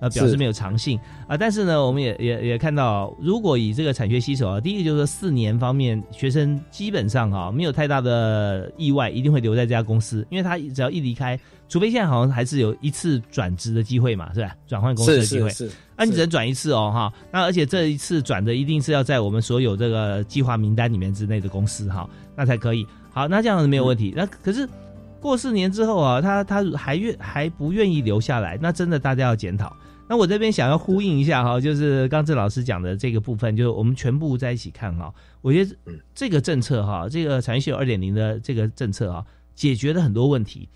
[0.00, 14.54] 呃，表示没有长性啊，但是呢，我们也也也看到，如果以这个产学携手啊，第一个就是说四年方面，学生基本上啊没有太大的意外，一定会留在这家公司，因为他只要一离开，除非现在好像还是有一次转职的机会嘛，是吧？
[14.66, 22.86] 转换公司的机会，是，那你只能转一次哦，哈，那而且这一次转的一定是要在我们所有这个计划名单里面之内的公司哈，那才可以。
[23.10, 24.14] 好，那这样子没有问题。
[24.16, 24.68] 那可是
[25.20, 29.76] 过四年之后啊，他他还愿还不愿意留下来，那真的大家要检讨。
[30.08, 35.12] 那我这边想要呼应一下哈，就是刚郑老师讲的这个部分，就是我们全部在一起看哈。
[35.42, 35.76] 我觉得
[36.14, 40.66] 这个政策哈，这个产业系二点零的这个政策啊，解决了很多问题。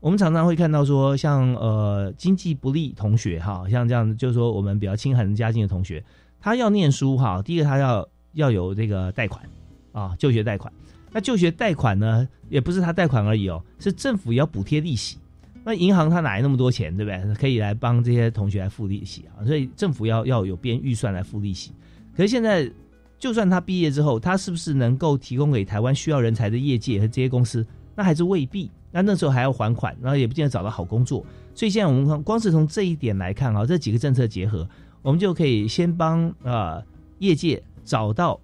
[0.00, 6.02] 我们常常会看到说，像呃经济不利同学哈，像这样就是说我们比较清寒家境的同学，
[6.40, 9.44] 他要念书哈，第一个他要要有这个贷款
[9.92, 10.72] 啊，就学贷款。
[11.12, 15.18] 那就学贷款呢，也不是他贷款而已哦，是政府要补贴利息。
[15.64, 17.34] 那银行它哪来那么多钱，对不对？
[17.34, 21.72] 可以来帮这些同学来付利息啊，所以政府要要有编预算来付利息。
[22.16, 22.70] 可是现在，
[23.18, 27.64] 就算他毕业之后，他是不是能够提供给台湾需要人才的业界和这些公司？
[27.94, 28.70] 那还是未必。
[28.92, 31.24] 那那时候还要还款，然后也不见得找到好工作。
[31.54, 34.68] 所以现在我们光是从这一点来看啊，这几个政策结合，
[35.02, 36.82] 我们就可以先帮呃
[37.18, 38.40] 业界找到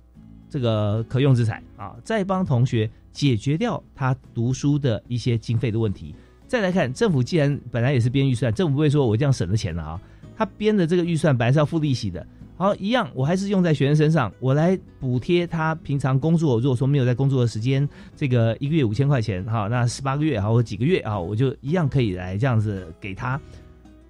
[0.49, 6.15] 这个可用之才啊，再帮同学解决掉他读书的一些经费的问题。
[6.47, 10.01] 再来看，政府既然本来也是编预算，政府不会说我这样省了钱了啊，
[10.37, 12.25] 他编的这个预算本来是要付利息的，
[12.57, 23.41] 好一样，我还是用在学生身上，我来补贴他平常工作，如果说没有在工作的时间，这个一个月五千块钱，哈，那十八个月，哈，或几个月啊，我就一样可以来这样子给他，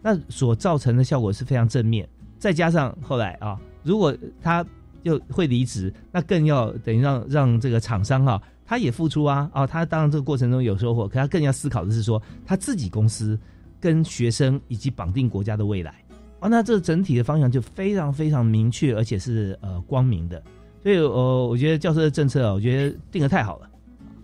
[0.02, 2.06] 那所造成的效果是非常正面。
[2.38, 4.64] 再加上后来啊，如果他
[5.04, 8.42] 又会离职，那更要等于让让这个厂商啊。
[8.66, 13.38] 他也付出啊，哦，他当然这个过程中有收获，可他更要思考的是说他自己公司
[13.80, 15.94] 跟学生以及绑定国家的未来，
[16.40, 20.42] 哦，那这整体的方向就非常非常明确，而且是呃光明的，
[20.82, 23.68] 所以呃，我觉得教授的政策啊，我觉得定的太好了，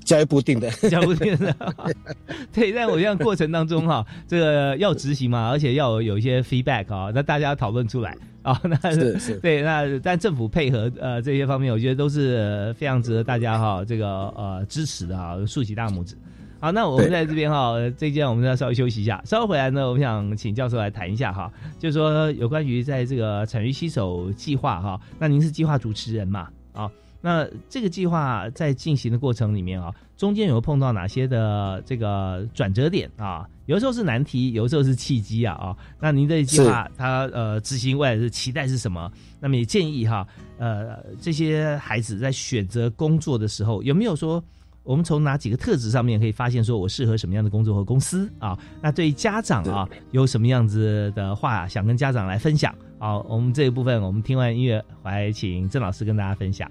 [0.04, 1.56] 教育部定的， 教育部定的，
[2.52, 8.16] 对，在我这样过程当中哈，这个要执行嘛，而且要有一些 feedback 啊，那大家讨论出来。
[8.42, 8.60] 啊。
[8.64, 16.16] 那是是，对，那但政府配合呃这些方面，我觉得都是非常值得大家哈这个呃支持的哈，竖起大拇指。
[16.60, 26.48] 好，那我们在这边哈，这间我们要稍微休息一下，稍后回来呢，我们想请教授来谈一下哈，就是说有关于在这个产业携手计划哈，那您是计划主持人嘛？
[26.72, 26.88] 啊，
[27.22, 33.48] 那这个计划在进行的过程里面啊，中间有碰到哪些的这个转折点啊？
[33.66, 35.76] 有的时候是难题，有的时候是契机啊啊。
[36.00, 39.10] 那您的计划它呃执行未来的期待是什么？
[39.40, 40.26] 那么也建议哈，
[40.58, 44.42] 呃，这些孩子在选择工作的时候有没有说？
[44.84, 48.58] 我们从哪几个特质上面可以发现，说我适合什么样的工作和公司啊？
[48.80, 52.74] 那对于家长啊，有什么样子的话想跟家长来分享？
[52.98, 56.68] 好，我们这一部分，我们听完音乐，还请郑老师跟大家分享。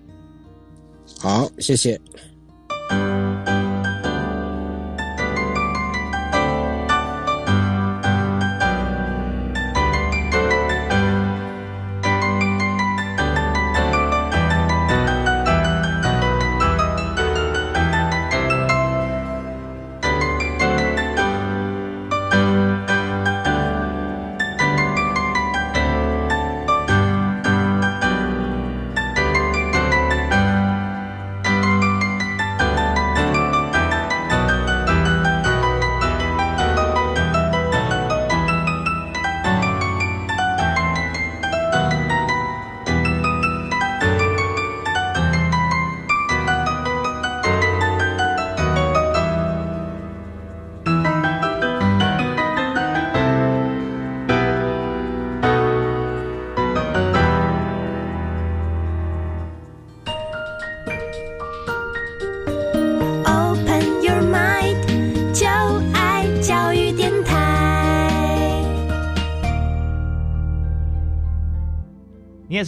[1.19, 1.99] 好，谢谢。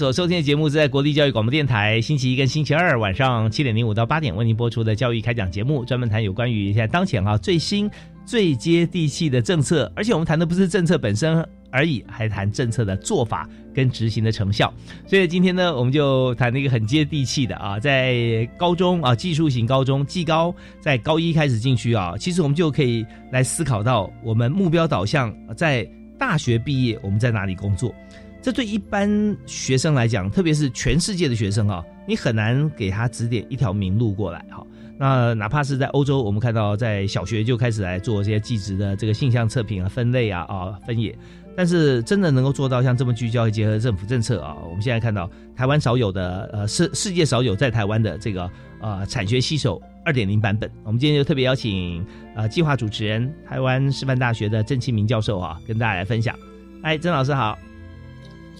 [0.04, 7.90] 所收听的节目是在国立教育广播电台星期一跟星期二晚上七点零五到八点为您播出的教育开讲节目，专门谈有关于现在当前哈最新
[8.26, 11.42] 最接地气的政策，而且我们谈的不是政策本身
[11.72, 14.74] 而已，还谈政策的做法跟执行的成效。
[15.08, 25.90] 所以今天呢，我们就谈那个很接地气的啊，在高中啊技术型高中技高，在高一开始进去啊，其实我们就可以来思考到我们目标导向，在
[26.20, 27.96] 大学毕业我们在哪里工作。
[28.44, 34.62] 这对一般学生来讲，特别是全世界的学生啊，你很难给他指点一条明路过来哈。
[35.00, 41.18] 那哪怕是在欧洲，我们看到在小学就开始来做这些技职的这个性向测评啊、分类啊、啊分野，
[41.56, 50.70] 但是真的能够做到像这么聚焦结合政府政策啊，我们现在看到台湾少有的呃世世界少有在台湾的这个呃产学携手二点零版本。
[50.84, 56.38] 我们今天就特别邀请呃计划主持人台湾师范大学的郑清明教授啊，跟大家来分享。
[56.82, 57.58] 哎，郑老师好。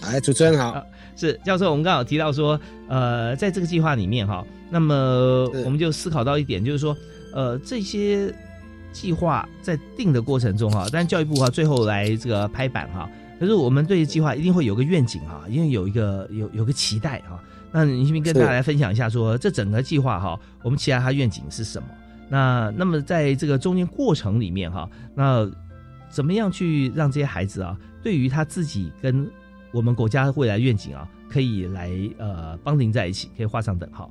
[0.00, 0.84] 哎，主持人好，
[1.16, 1.70] 是教授。
[1.70, 6.96] 我们刚好提到说，呃，在这个计划里面哈，那么我们就思考到一点，就是说，
[7.32, 8.34] 呃，这些
[8.92, 13.08] 计划在定的过程中哈，但教育部哈最后来这个拍板哈，
[13.40, 17.42] 可是我们对计划一定会有个愿景哈，因为有一个有有个期待哈。
[17.72, 21.88] 那你先跟大家来分享一下，说这整个计划哈，我们期待它愿景是什么？
[22.28, 25.50] 那那么在这个中间过程里面哈，那
[26.08, 29.28] 怎么样去让这些孩子啊，对于他自己跟
[29.74, 34.08] 我们国家未来愿景啊，可以来呃帮您在一起，可以画上等号。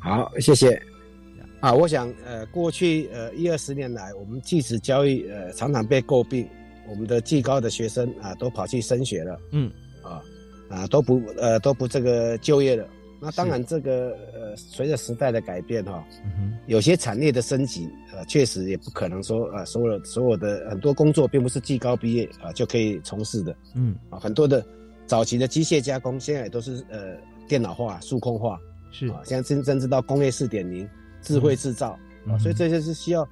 [0.00, 0.80] 好，谢谢。
[1.60, 6.48] 啊，我想呃，过去呃一二十年来，我们技职教育呃常常被诟病，
[6.88, 9.70] 我们的技高的学生啊都跑去升学了，嗯，
[10.02, 10.22] 啊
[10.70, 12.88] 啊都不呃都不这个就业了。
[13.20, 16.04] 那当然，这个呃，随着时代的改变哈，
[16.66, 24.64] 有些产业的升级，呃，确实也不可能说呃，所有所有的很多工作并不是技高毕业啊就可以从事的，嗯，啊，很多的
[25.04, 27.16] 早期的机械加工，现在也都是呃
[27.48, 28.56] 电脑化、数控化，
[28.92, 29.08] 是。
[29.08, 30.88] 啊，现在真真知道工业四点零、
[31.20, 31.98] 智慧制造。
[32.28, 33.28] 啊，所以这些是需要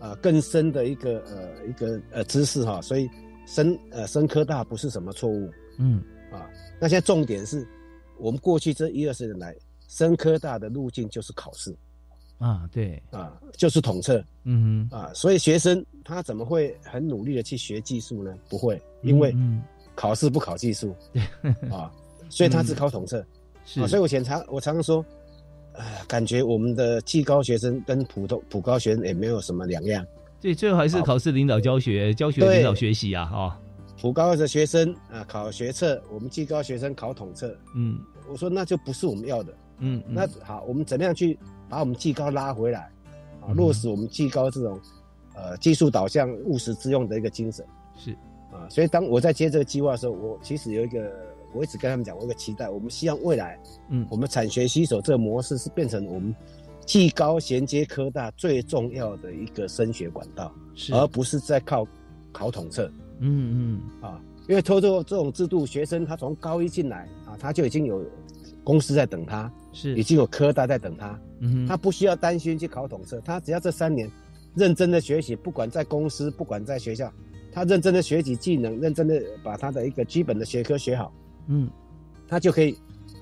[0.00, 3.08] 呃更深的一个呃一个呃知识哈，所以
[3.46, 7.66] 深呃深科大不是什么错误，嗯，啊，那现在重点是。
[8.20, 9.54] 我们过去这一二十年来，
[9.88, 11.74] 深科大的路径就是考试，
[12.38, 18.34] 啊，对，啊，就是统测，嗯哼，啊，所以学生他怎么会很努力的去学技术呢？
[18.48, 19.34] 不会，因为
[19.94, 20.94] 考试不考技术，
[21.70, 21.90] 啊，
[22.28, 23.24] 所以他只考统测，
[23.64, 25.04] 是，所以我前常我常常说，
[25.72, 30.06] 哎，感觉我们的技高学生跟普通普高学生也没有什么两样，
[30.40, 33.60] 对，最后还是考试领导教学，教学领导学习啊，哈。
[34.00, 37.54] 普高的学生啊，考学测，我们技高学生考统测。
[37.74, 37.98] 嗯，
[38.30, 39.52] 我说那就不是我们要的。
[39.78, 41.38] 嗯，那好，我们怎么样去
[41.68, 42.90] 把我们技高拉回来，
[43.42, 44.80] 啊，落实我们技高这种，
[45.34, 47.64] 呃，技术导向、务实之用的一个精神。
[47.94, 48.12] 是
[48.50, 51.12] 啊，所以当我在接这个计划的时候，我其实有一个
[51.52, 56.34] 我一直跟他们讲，我有个期待，我们希望未来，嗯，我们产学携手这个模式是变成我们
[56.86, 60.50] 技高衔接科大最重要的一个升学管道，
[60.90, 61.86] 而不是在靠
[62.32, 62.90] 考统测。
[63.20, 64.02] 嗯嗯。
[64.02, 68.04] 啊，因为偷偷这种制度，学生他从高一进来啊，他就已经有
[68.64, 69.94] 公司在等他，是。
[69.96, 74.10] 已经有科大在等他，嗯，他不需要担心去考统测，他只要这三年
[74.54, 77.12] 认真的学习，不管在公司，不管在学校，
[77.52, 81.12] 他认真的学习技能，认真的把他的一个基本的学科学好，
[81.48, 81.70] 嗯，
[82.28, 82.76] 他就可以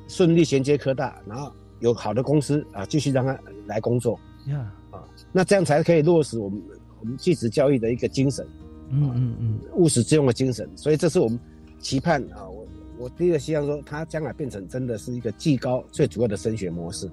[0.09, 6.63] 顺利衔接科大，然后有好的公司啊，继续让他来工作，呀，啊，那这样才可以落实我们
[7.01, 8.47] 我们继职教育的一个精神。
[8.91, 11.39] 嗯嗯嗯，务实之用的精神，所以这是我们
[11.79, 12.49] 期盼啊。
[12.49, 12.67] 我
[12.99, 17.11] 我第一个希望说，它将来变成真的是一个技高最主要的升学模式。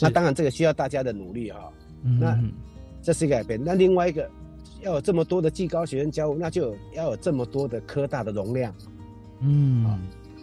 [0.00, 1.72] 那当然这个需要大家的努力哈。
[2.20, 2.38] 那
[3.02, 3.60] 这是一个改变。
[3.62, 4.28] 那另外一个
[4.82, 8.74] 要有这么多的技高学生交入，那就要有这么多的科大的容量。
[9.40, 9.98] 嗯啊，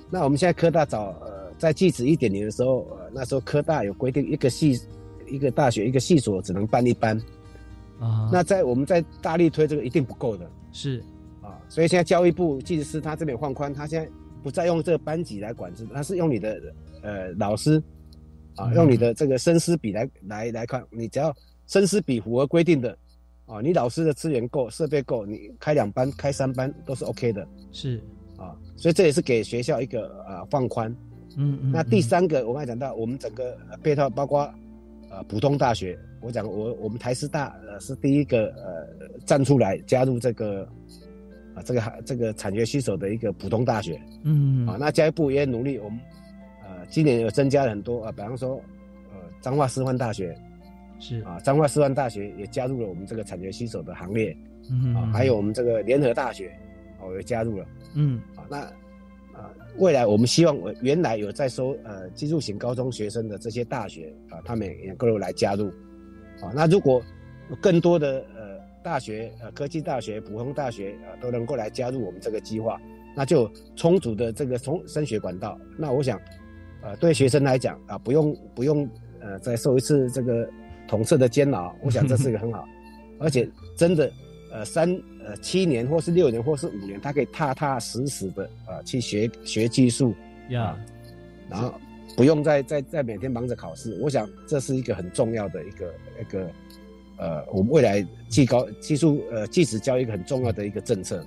[0.10, 4.80] 那我们现在科大早呃在技职一点零的时候，呃那时候科大有规定，一个系
[5.28, 7.18] 一个大学一个系所只能办一班。
[8.00, 10.50] 啊，那在我们在大力推这个一定不够的。
[10.72, 11.04] 是，
[11.42, 14.10] 啊，所以现在教育部技师他这边放宽，他现在
[14.42, 16.62] 不再用这个班级来管制，他是用你的
[17.02, 17.82] 呃老师，
[18.56, 21.36] 啊，用你的这个生师比来来来看，你只要
[21.68, 22.98] 生师比符合规定的，
[23.46, 27.48] 啊，你老师的资源够，设备够，你开两班、开三班都是 OK 的。
[27.72, 28.02] 是，
[28.38, 30.90] 啊，所以这也是给学校一个啊放宽。
[31.38, 31.72] 嗯嗯。
[31.72, 34.52] 那第三个，我刚才讲到，我们整个配套包括
[35.12, 35.98] 呃普通大学。
[36.22, 40.68] 我讲我我们台师大呃是第一个呃站出来加入这个
[41.56, 46.00] 啊这个这个产学携手的一个普通大学，嗯啊那教育部也努力，我们
[46.64, 48.56] 呃今年有增加了很多啊，比方说
[49.12, 50.38] 呃彰化师范大学
[51.00, 54.38] 是啊彰化师范大学也加入了我们这个产学携手的行列，
[54.70, 56.52] 嗯啊还有我们这个联合大学
[57.00, 58.72] 哦也加入了，嗯啊那
[59.42, 65.68] 啊未来我们希望原来有在收呃技术型高中学生的这些大学啊他们也能够来加入。
[66.42, 67.02] 啊，那如果
[67.62, 72.82] 更多的呃大学呃科技大学、普通大学啊都能够来加入我们这个计划，
[73.16, 75.60] 那就充足的这个从升学管道。
[75.78, 76.20] 那我想，
[76.82, 78.90] 呃，对学生来讲啊，不用不用
[79.20, 80.50] 呃再受一次这个
[80.88, 82.66] 统测的煎熬，我想这是一个很好，
[83.20, 84.12] 而且真的
[84.52, 84.90] 呃三
[85.26, 90.16] 呃七年或是六年或是五年，他可以踏踏实实的啊去学学技术
[90.50, 90.78] 呀，
[91.50, 91.74] 然后。
[92.18, 96.52] 不用再再再每天忙着考试，我想这是一个很重要的一个一个，
[97.16, 101.26] 呃，我们未来技高技术呃技职教育一个很重要的一个政策。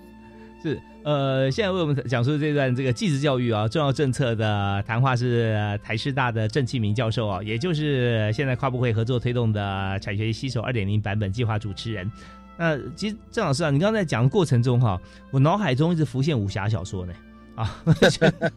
[0.63, 12.13] 是呃，现在为我们讲述这段这个技职教育啊重要政策的谈话是台师大的郑启明教授啊，也就是现在跨部会合作推动的产学携手二点零版本计划主持人。
[12.57, 15.01] 那其实郑老师啊，你刚才讲的过程中哈，
[15.31, 17.13] 我脑海中一直浮现武侠小说呢。
[17.57, 18.53] 啊， 我觉得，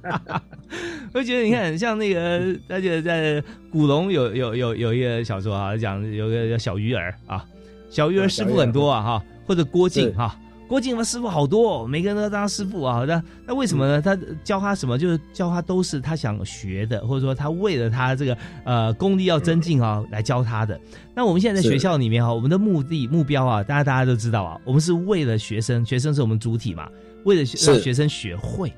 [1.13, 7.45] 我觉得你看，像那个， 而且在古龙有有有有一个小说啊，讲有个叫小鱼儿啊，
[7.91, 10.35] 小鱼儿师傅很多啊哈，或者郭靖哈，
[10.68, 13.05] 郭靖他师傅好多，每个人都当师傅啊。
[13.07, 14.01] 那那为什么呢？
[14.01, 14.97] 他教他什么？
[14.97, 20.80] 就是教他都是他想学的，或者说他为了他这个呃功力要增进啊来教他的。
[21.15, 26.89] 那我们现在在学校里面哈，我们的目的目标啊，大家大家都知道啊，我们是为了学生，学生是我们主体嘛，
[27.24, 28.72] 为了让学生学会。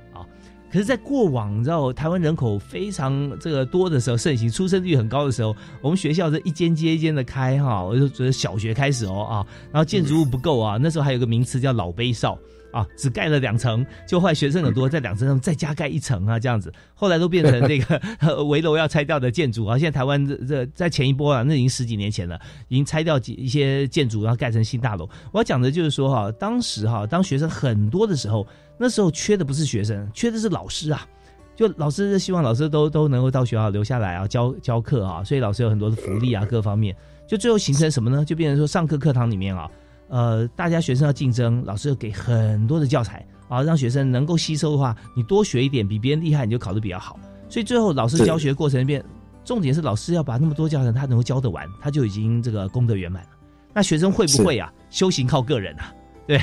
[0.72, 9.34] 可是，在过往，你知道台湾人口非常这个多的时候，盛行出生率很高的时候，我们学校这一间接一间的开哈，我就觉得小学开始哦啊，
[9.72, 12.38] 然后建筑物不够啊，那时候还有个名词叫老碑少
[12.72, 19.76] 啊，只盖了两层，就坏学生很多，在两层上再加盖一层啊，这样子，后来都变成这个 围楼要拆掉的建筑啊。
[19.76, 25.10] 现在台湾这这在前一波啊，那已经十几年前了，已经拆掉几一些建筑，然后盖成新大楼。
[25.32, 28.46] 我要讲的就是说哈，当时哈，当学生很多的时候。
[28.80, 31.06] 那时候缺的不是学生，缺的是老师啊！
[31.54, 36.96] 就老师希望老师都都能够到学校留下来啊，教教课啊，所以老师有很多的福利啊， 各方面。
[37.28, 38.24] 就最后形成什么呢？
[38.24, 39.70] 就变成说上课课堂里面啊，
[40.08, 47.20] 呃，大家学生要竞争，老师要给很多的教材啊，让学生能够吸收的话，你多学一点，比别人厉害，你就考得比较好。
[47.50, 49.04] 所以最后老师教学过程里面，
[49.44, 53.30] 重点是老师要把那么多教材他能够教得完，他就已经这个功德圆满了。
[53.74, 54.72] 那学生会不会啊？
[54.90, 55.94] 修行靠个人啊，
[56.26, 56.42] 对。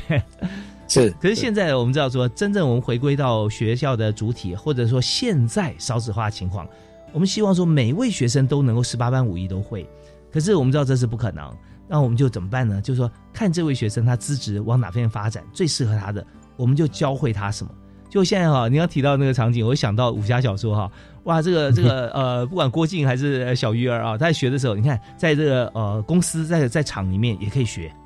[0.88, 6.66] 是，可是现在我们知道说，真正我们回归到学校的主体，或者说现在少子化情况，
[7.12, 9.88] 我们希望说每位学生都能够十八般武艺都会。
[10.32, 11.50] 可是我们知道这是不可能，
[11.88, 12.80] 那我们就怎么办呢？
[12.80, 16.24] 就是说，看这位学生他资质往哪方面发展最适合他的，
[16.56, 17.70] 我们就教会他什么。
[18.08, 20.90] 就现在哈，你要提到那个场景，我想到武侠小说哈，
[21.24, 27.92] 哇，这个 这个呃，不管郭靖还是小鱼儿啊，他在学的时候，你看在这个呃公司在在厂里面也可以学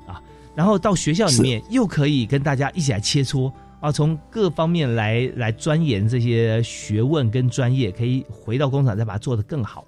[0.55, 9.85] 然后到学校里面又可以跟大家一起来切磋啊，从各方面来来钻研这些学问跟专业，可以回到工厂再把它做得更好。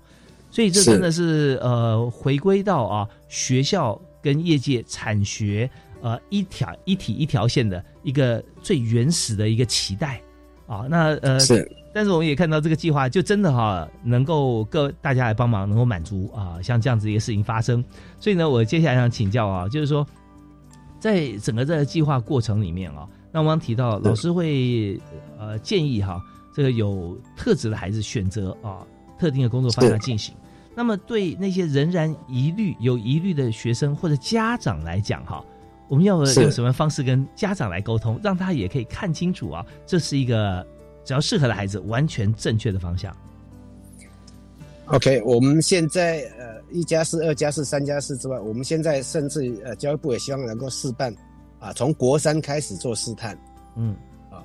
[0.49, 10.21] 所以这真的是呃，回归到啊学校跟业界产学呃一条一体一条线的一个最原始的一个期待
[10.67, 10.85] 啊。
[10.87, 17.83] 那呃是，但是我们也看到这个计划就真的哈能够各大家来帮忙，能够满足啊像这样子一个事情发生。
[18.19, 20.05] 所以呢，我接下来想请教啊，就是说
[21.03, 24.97] 在整个这个计划过程里面啊，那我刚提到老师会
[25.37, 26.23] 呃建议哈
[26.55, 28.87] 这个有特质的孩子选择啊
[29.19, 30.33] 特定的工作方向进行。
[30.73, 35.43] 那么，对那些仍然疑虑、有疑虑的学生或者家长来讲，哈，
[35.89, 40.65] 我们要用什么方式跟家长来沟通，让他也可以看清楚啊，这是一个
[41.03, 43.13] 只要适合的孩子，完全正确的方向。
[44.87, 51.13] OK，我们现在呃，一加四、二加四、三加四之外，我们现在甚至呃，教育部也希望能够试办
[51.59, 53.37] 啊，从国三开始做试探，
[53.75, 53.95] 嗯。
[54.29, 54.43] 啊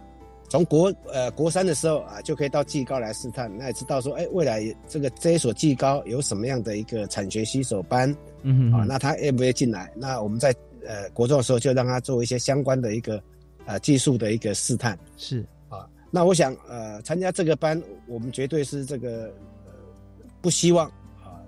[0.50, 9.92] 从国呃国三的时候啊，就可以到技高来试探，那也知道说，哎，未来这个这一所技高有什么样的一个产学携手班，嗯啊，那他愿不愿意进来？
[9.94, 10.54] 那我们在
[10.86, 13.22] 呃国中的时候就让他做一些相关的一个
[13.66, 19.57] 呃技术的一个试探，是啊，那我想呃参加这个班，我们绝对是这个呃
[20.40, 20.88] 不希望
[21.22, 21.40] 啊。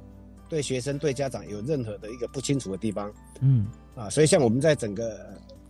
[0.49, 3.67] 对学生对家长有任何的一个不清楚的地方，嗯。
[3.95, 5.19] 啊，所以像我们在整个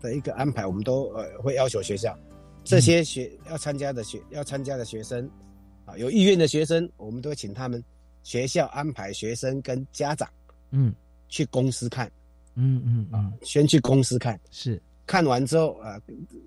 [0.01, 2.17] 的一个安排，我们都呃会要求学校。
[2.63, 5.29] 这些学要参加的学要参加的学生，
[5.87, 7.83] 啊，有意愿的学生，我们都会请他们
[8.23, 10.29] 学校安排学生跟家长，
[10.71, 10.95] 嗯，
[11.29, 12.07] 去公司看，
[12.55, 14.81] 嗯嗯啊，先去公司看，是。
[15.07, 15.99] 看完之后啊，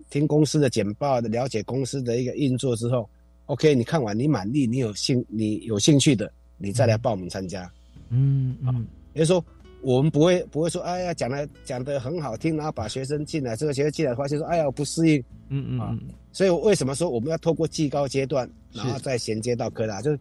[0.10, 3.10] 听公司的简报，了解公司的一个运作之后
[3.48, 7.72] ，OK，你看完你满意，你有兴你有兴趣的，你再来报名参加，
[8.10, 9.44] 嗯嗯，也就是说。
[9.86, 15.94] 我们不会不会说，哎呀，讲的讲的很好听，然后把学生进来，这个学生进来发现说，哎呀，我不适应，嗯嗯啊，
[16.32, 20.02] 所以为什么说我们要透过技高阶段，然后再衔接到科大？
[20.02, 20.18] 就是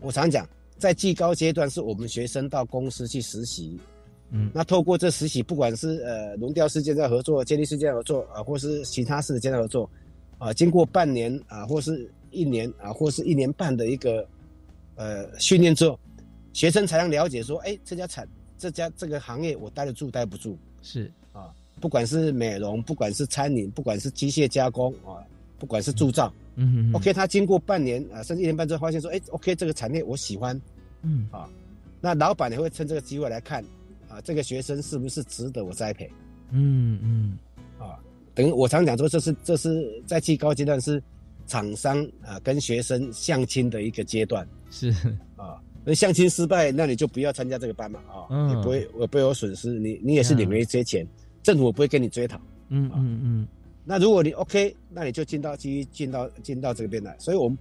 [0.00, 3.80] 我常讲，在技高阶段是我们学生到公司去实习，
[4.30, 9.88] 嗯，那透过这实习，不管是呃轮调事件在合作、建立事件合作啊，或是其他事件的合作，
[10.36, 14.28] 啊，经过半年啊，或是一年啊，或是一年半的一个
[14.96, 15.98] 呃训练之后，
[16.52, 18.28] 学生才能了解说，哎，这家产。
[18.58, 20.58] 这家这个行业我待得住待不住。
[20.80, 21.12] 是。
[21.30, 25.20] 啊，不管是美容，不管是餐饮，不管是机械加工啊，
[25.58, 30.58] 不管是铸造，嗯哼，OK，他经过半年啊，甚至一年半之后发现说，哎，OK，这个产业我喜欢，
[31.02, 31.28] 嗯。
[31.30, 31.46] 啊，
[32.00, 33.62] 那老板也会趁这个机会来看
[34.08, 36.10] 啊，这个学生是不是值得我栽培，
[36.50, 37.38] 嗯嗯。
[37.78, 38.00] 啊，
[38.34, 41.02] 等我常讲说，这是这是在最高阶段是
[41.46, 44.90] 厂商啊跟学生相亲的一个阶段是
[45.36, 45.60] 啊。
[45.88, 51.06] 那相亲失败，那你就不要参加这个班嘛，啊，你不会我不会有损失，你你也是领了一些钱，
[51.44, 52.36] 政府不会跟你追讨，
[52.70, 53.48] 嗯嗯嗯。
[53.84, 57.56] 那如果你 OK，那你就进到继续进到进到这边来，所以我们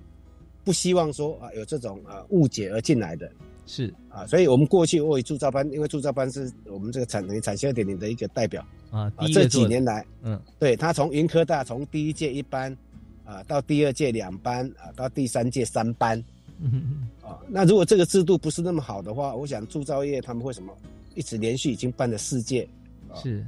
[0.64, 3.32] 不希望说啊有这种啊误解而进来的，
[3.68, 12.76] 是啊，所以我们过去为铸造班，因为铸造班是我们这个产能产销点点的一个代表啊，这几年来，嗯，对他从云科大从第一届一班
[13.24, 16.20] 啊到第二届两班啊到第三届三班。
[16.60, 20.74] 嗯 啊，那如果这个制度不是那么好的话，我想铸造业他们会什么？
[21.16, 22.68] 一直连续已经办了四届，
[23.16, 23.46] 是，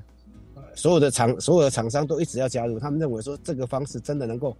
[0.55, 4.55] 呃所有的厂所有的厂商都一直要加入，他们认为说这个方式真的能够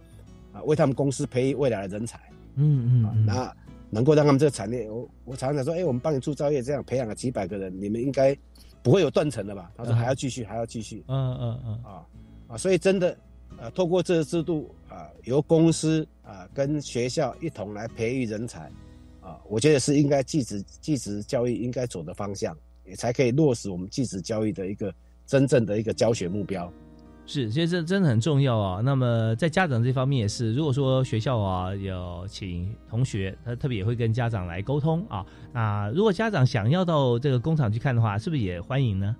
[0.52, 2.20] 啊为他们公司培育未来的人才，
[2.56, 3.56] 嗯嗯啊，那
[3.88, 8.36] 能够让他们这个产业，我我常常说，哎，我们帮你铸造业这样培养了几百个人，你们应该
[8.82, 9.70] 不会有断层的吧？
[9.74, 12.06] 他说还要继续，还要继续，嗯嗯嗯，啊
[12.48, 13.16] 啊，所以真的。
[13.60, 18.70] 呃，透过这个制度啊，由公司啊跟学校一同来培育人才，
[19.22, 22.54] 啊，我觉得是应该继职继职教育应该走的方向，
[22.84, 24.94] 也才可以落实我们继职教育的一个
[25.26, 26.70] 真正的一个教学目标。
[27.24, 28.80] 是，其实这真的很重要啊。
[28.82, 35.26] 那么在家长这方面也是，如果说学校啊有请同学，他特别也会跟家长来沟通啊。
[35.52, 39.16] 那如果家长想要到这个工厂去看的话，是不是也欢迎呢？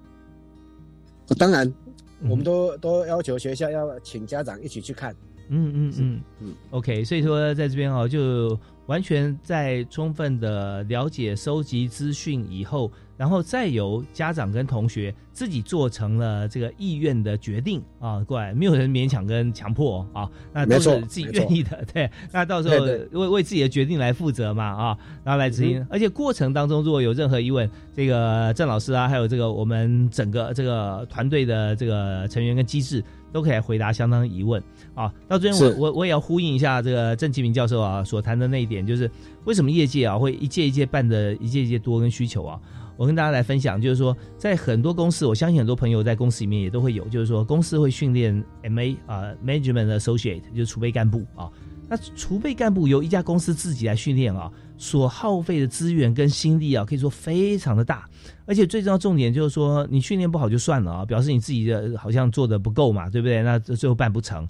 [1.39, 1.73] 当然。
[2.21, 5.15] 我们都都要求学校要请家长一起去看，
[5.49, 12.91] 嗯嗯嗯嗯，OK，所以说在这边哦，就完全在充分的了解、收集资讯以后。
[13.19, 22.09] 然后再由家长跟同学自己做成了这个意愿的决定啊，过来没有人勉强跟强迫啊， 那都是自己愿意的， 对。
[22.33, 25.85] 那到时候为为自己的决定来负责嘛啊，然后来执行。
[25.91, 33.03] 而且过程当中如果有任何疑问，这个郑老师啊，还有这个我们整个这个团队的这个成员跟机制
[33.33, 34.63] 都可以来回答相当疑问
[34.95, 35.13] 啊。
[35.27, 39.11] 到这边我我我也要呼应一下这个郑其明教授啊所谈的那一点，就是
[39.45, 42.61] 为什么业界啊会一届一届办的一届一届多跟需求啊。
[42.99, 51.49] 我跟大家来分享，就是说，在很多公司，我相信很多朋友在公司里面也都会有，就是说，公司会训练 M A 啊，Management Associate，就是储备干部啊。
[51.89, 58.07] 那储备干部由一家公司自己来训练啊，所耗费的资源跟心力啊，可以说非常的大。
[58.47, 63.43] 而且最重要重点就是说，你训练不好就算了啊，表示你自己的好像做的不够嘛，对不对？
[63.43, 64.47] 那最后办不成。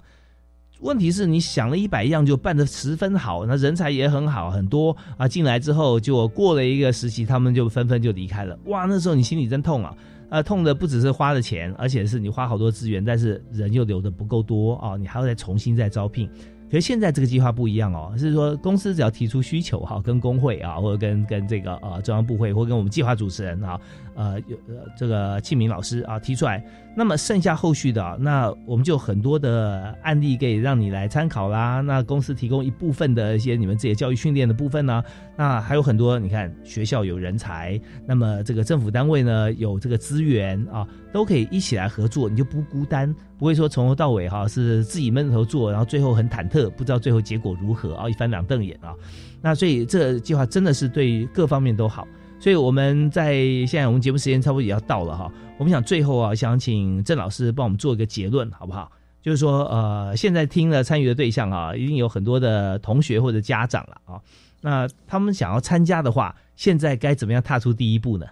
[0.81, 8.57] 问题是你想了一百样就办得十分好，那人才也很好，很多啊进来之后就过了一个时期，他们就纷纷就离开了。
[8.65, 9.93] 哇，那时候你心里真痛啊！
[10.29, 16.29] 啊，痛的不只是花的钱，而且是你花好多资源，但是人又留的不够多啊，你还要再重新再招聘。
[16.69, 23.81] 可是现在这个计划不一样哦，是说公司只要提出需求哈，跟工会啊，或者跟跟这个呃中央部会，或跟我们计划主持人啊，
[24.19, 26.61] 呃有呃这个庆明老师啊提出来，
[26.93, 31.79] 那么剩下后续的，那我们就很多的案例可以让你来参考啦。
[31.79, 35.01] 那公司提供一部分的一些你们自己教育训练的部分呢，
[35.37, 40.85] 那还有很多，你看学校有人才，那么这个政府单位呢有这个资源啊。
[41.11, 48.93] 都可以一起来合作，你就不孤单，不会说从头到尾哈是自己闷头做，然后最后很忐忑，不知道最后结果如何啊，一翻两瞪眼啊。
[49.41, 52.07] 那所以这计划真的是对各方面都好。
[52.39, 53.33] 所以我们在
[53.67, 58.91] 现在我们节目时间差不多也要到了哈，我们想最后啊想请郑老师帮我们做一个结论好不好？
[59.21, 64.21] 就是说呃现在听了参与的对象啊，一定有很多的同学或者家长了啊，
[64.61, 68.25] 那他们想要参加的话，现在该怎么样踏出第一步呢？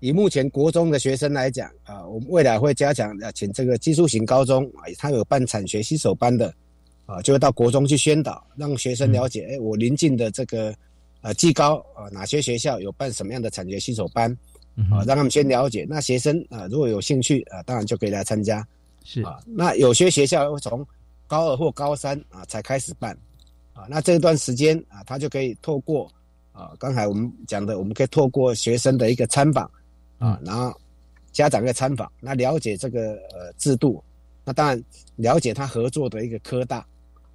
[0.00, 6.52] 以目前国中的学生来讲啊，我们未来会加强啊，请这个技术型高中啊，他有办产学新手班的
[7.06, 10.74] 啊，就会到国中去宣导，让学生了解，哎，我临近的这个
[11.20, 14.30] 呃技高啊，哪些学校有办什么样的产学新手班
[14.90, 15.86] 啊，让他们先了解。
[15.88, 18.66] 那学生啊，如果有兴趣啊，当然就可以来参加。
[19.04, 20.86] 是啊，那有些学校会从
[21.26, 23.16] 高二或高三啊才开始办
[23.72, 26.10] 啊，那这段时间啊，他就可以透过
[26.52, 29.70] 啊，刚才我们讲的，我们可以透过学生的一个参访。
[30.18, 30.76] 啊，然后
[31.30, 34.02] 家长的参访，那了解这个呃制度，
[34.44, 36.84] 那当然了解他合作的一个科大，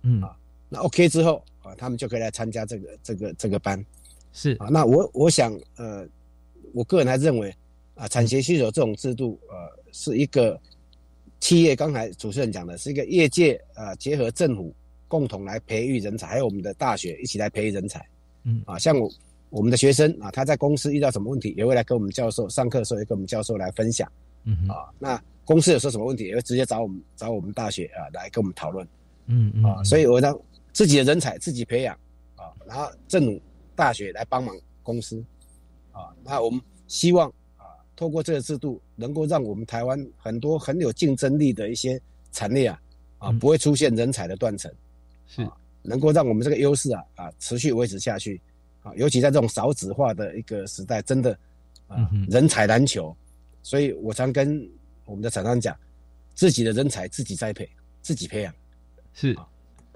[0.02, 0.36] 嗯啊，
[0.68, 3.84] 那 OK 之后啊，他们就可以来参加这个这个这个班，
[4.32, 6.06] 是啊，那我我想呃，
[6.74, 7.52] 我个人还认为
[7.96, 9.56] 啊，产学携手这种制度呃，
[9.92, 10.60] 是一个
[11.40, 14.72] 企业，刚才主持人讲的是一个业界啊，结合政府
[15.08, 18.06] 共同来培育人才，还有我们的大学一起来培育人才，
[18.44, 19.10] 嗯啊，像我。
[19.54, 24.12] 我们的学生啊，他在公司遇到什么问题，也会来跟我们教授上课的时候，也跟我们教授来分享。
[24.46, 28.84] 嗯啊，那公司有时候什么问题，也会直接找我们找我们大学啊来跟我们讨论。
[29.28, 30.36] 嗯嗯啊，所以我让
[30.74, 31.96] 自己的人才自己培养
[32.36, 33.42] 啊，然后政府
[33.76, 35.24] 大学来帮忙公司
[35.92, 37.64] 啊，那我们希望啊，
[37.96, 42.02] 透过这个制度，能够让我们台湾很多很有竞争力的一些
[42.32, 42.82] 产业啊
[43.20, 44.70] 啊，不会出现人才的断层，
[45.28, 45.48] 是
[45.82, 48.42] 能够让我们这个优势啊啊持续维持下去。
[48.82, 51.32] 啊，尤其在这种少子化的一个时代，真的
[51.88, 53.16] 啊，人才难求，
[53.62, 54.70] 所以我常跟
[55.06, 55.74] 我们的厂商讲，
[56.36, 57.70] 自己的人才自己栽培，
[58.02, 58.54] 自己培养，
[59.14, 59.34] 是。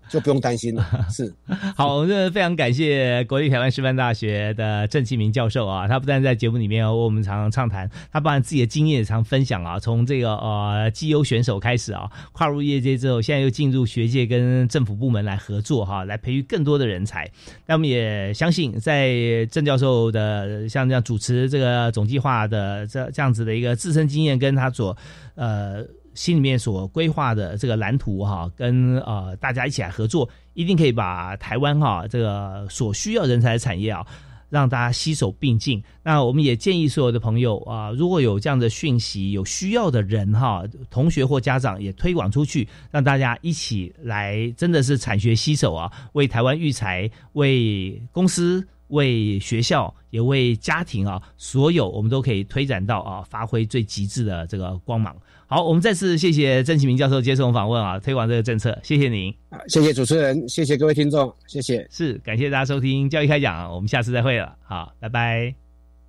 [0.10, 0.86] 就不用担心了。
[1.10, 1.34] 是，
[1.76, 9.80] 好，我们非常感谢国立台湾师范大学的郑启明教授啊，他不但在节目里面我们常常畅谈，他把自己的经验也常分享啊。
[9.80, 17.30] 从这个呃绩优选手开始啊，跨入业界之后，现在又进入学界跟政府部门来合作哈，来培育更多的人才。
[17.66, 24.95] 那我们也相信，在郑教授的像这样主持这个总计划的这这样子的一个自身经验，跟他所
[25.36, 25.86] 呃。
[26.18, 34.03] 心里面所规划的这个蓝图哈，跟呃大家一起来合作，一定可以把台湾哈这个所需要人才的产业啊，
[34.49, 35.82] 让大家携手并进。
[36.01, 48.68] 那我们也建议所有的朋友啊，如果有这样的讯息，有需要的人哈，同学或家长也推广出去，让大家一起来，真的是产学携手啊，为台湾育才，为公司。
[48.89, 55.13] 为学校也为家庭啊，所有我们都可以推展到啊，发挥最极致的这个光芒。
[55.49, 59.33] 好，我们再次谢谢郑启明教授接受访问啊，推广这个政策，谢谢您。
[59.49, 65.55] 啊，谢谢主持人，谢谢各位听众，谢谢，是感谢大家收听教育开讲，我们下次再会了，好，拜拜，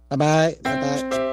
[0.08, 1.27] 拜拜，拜拜。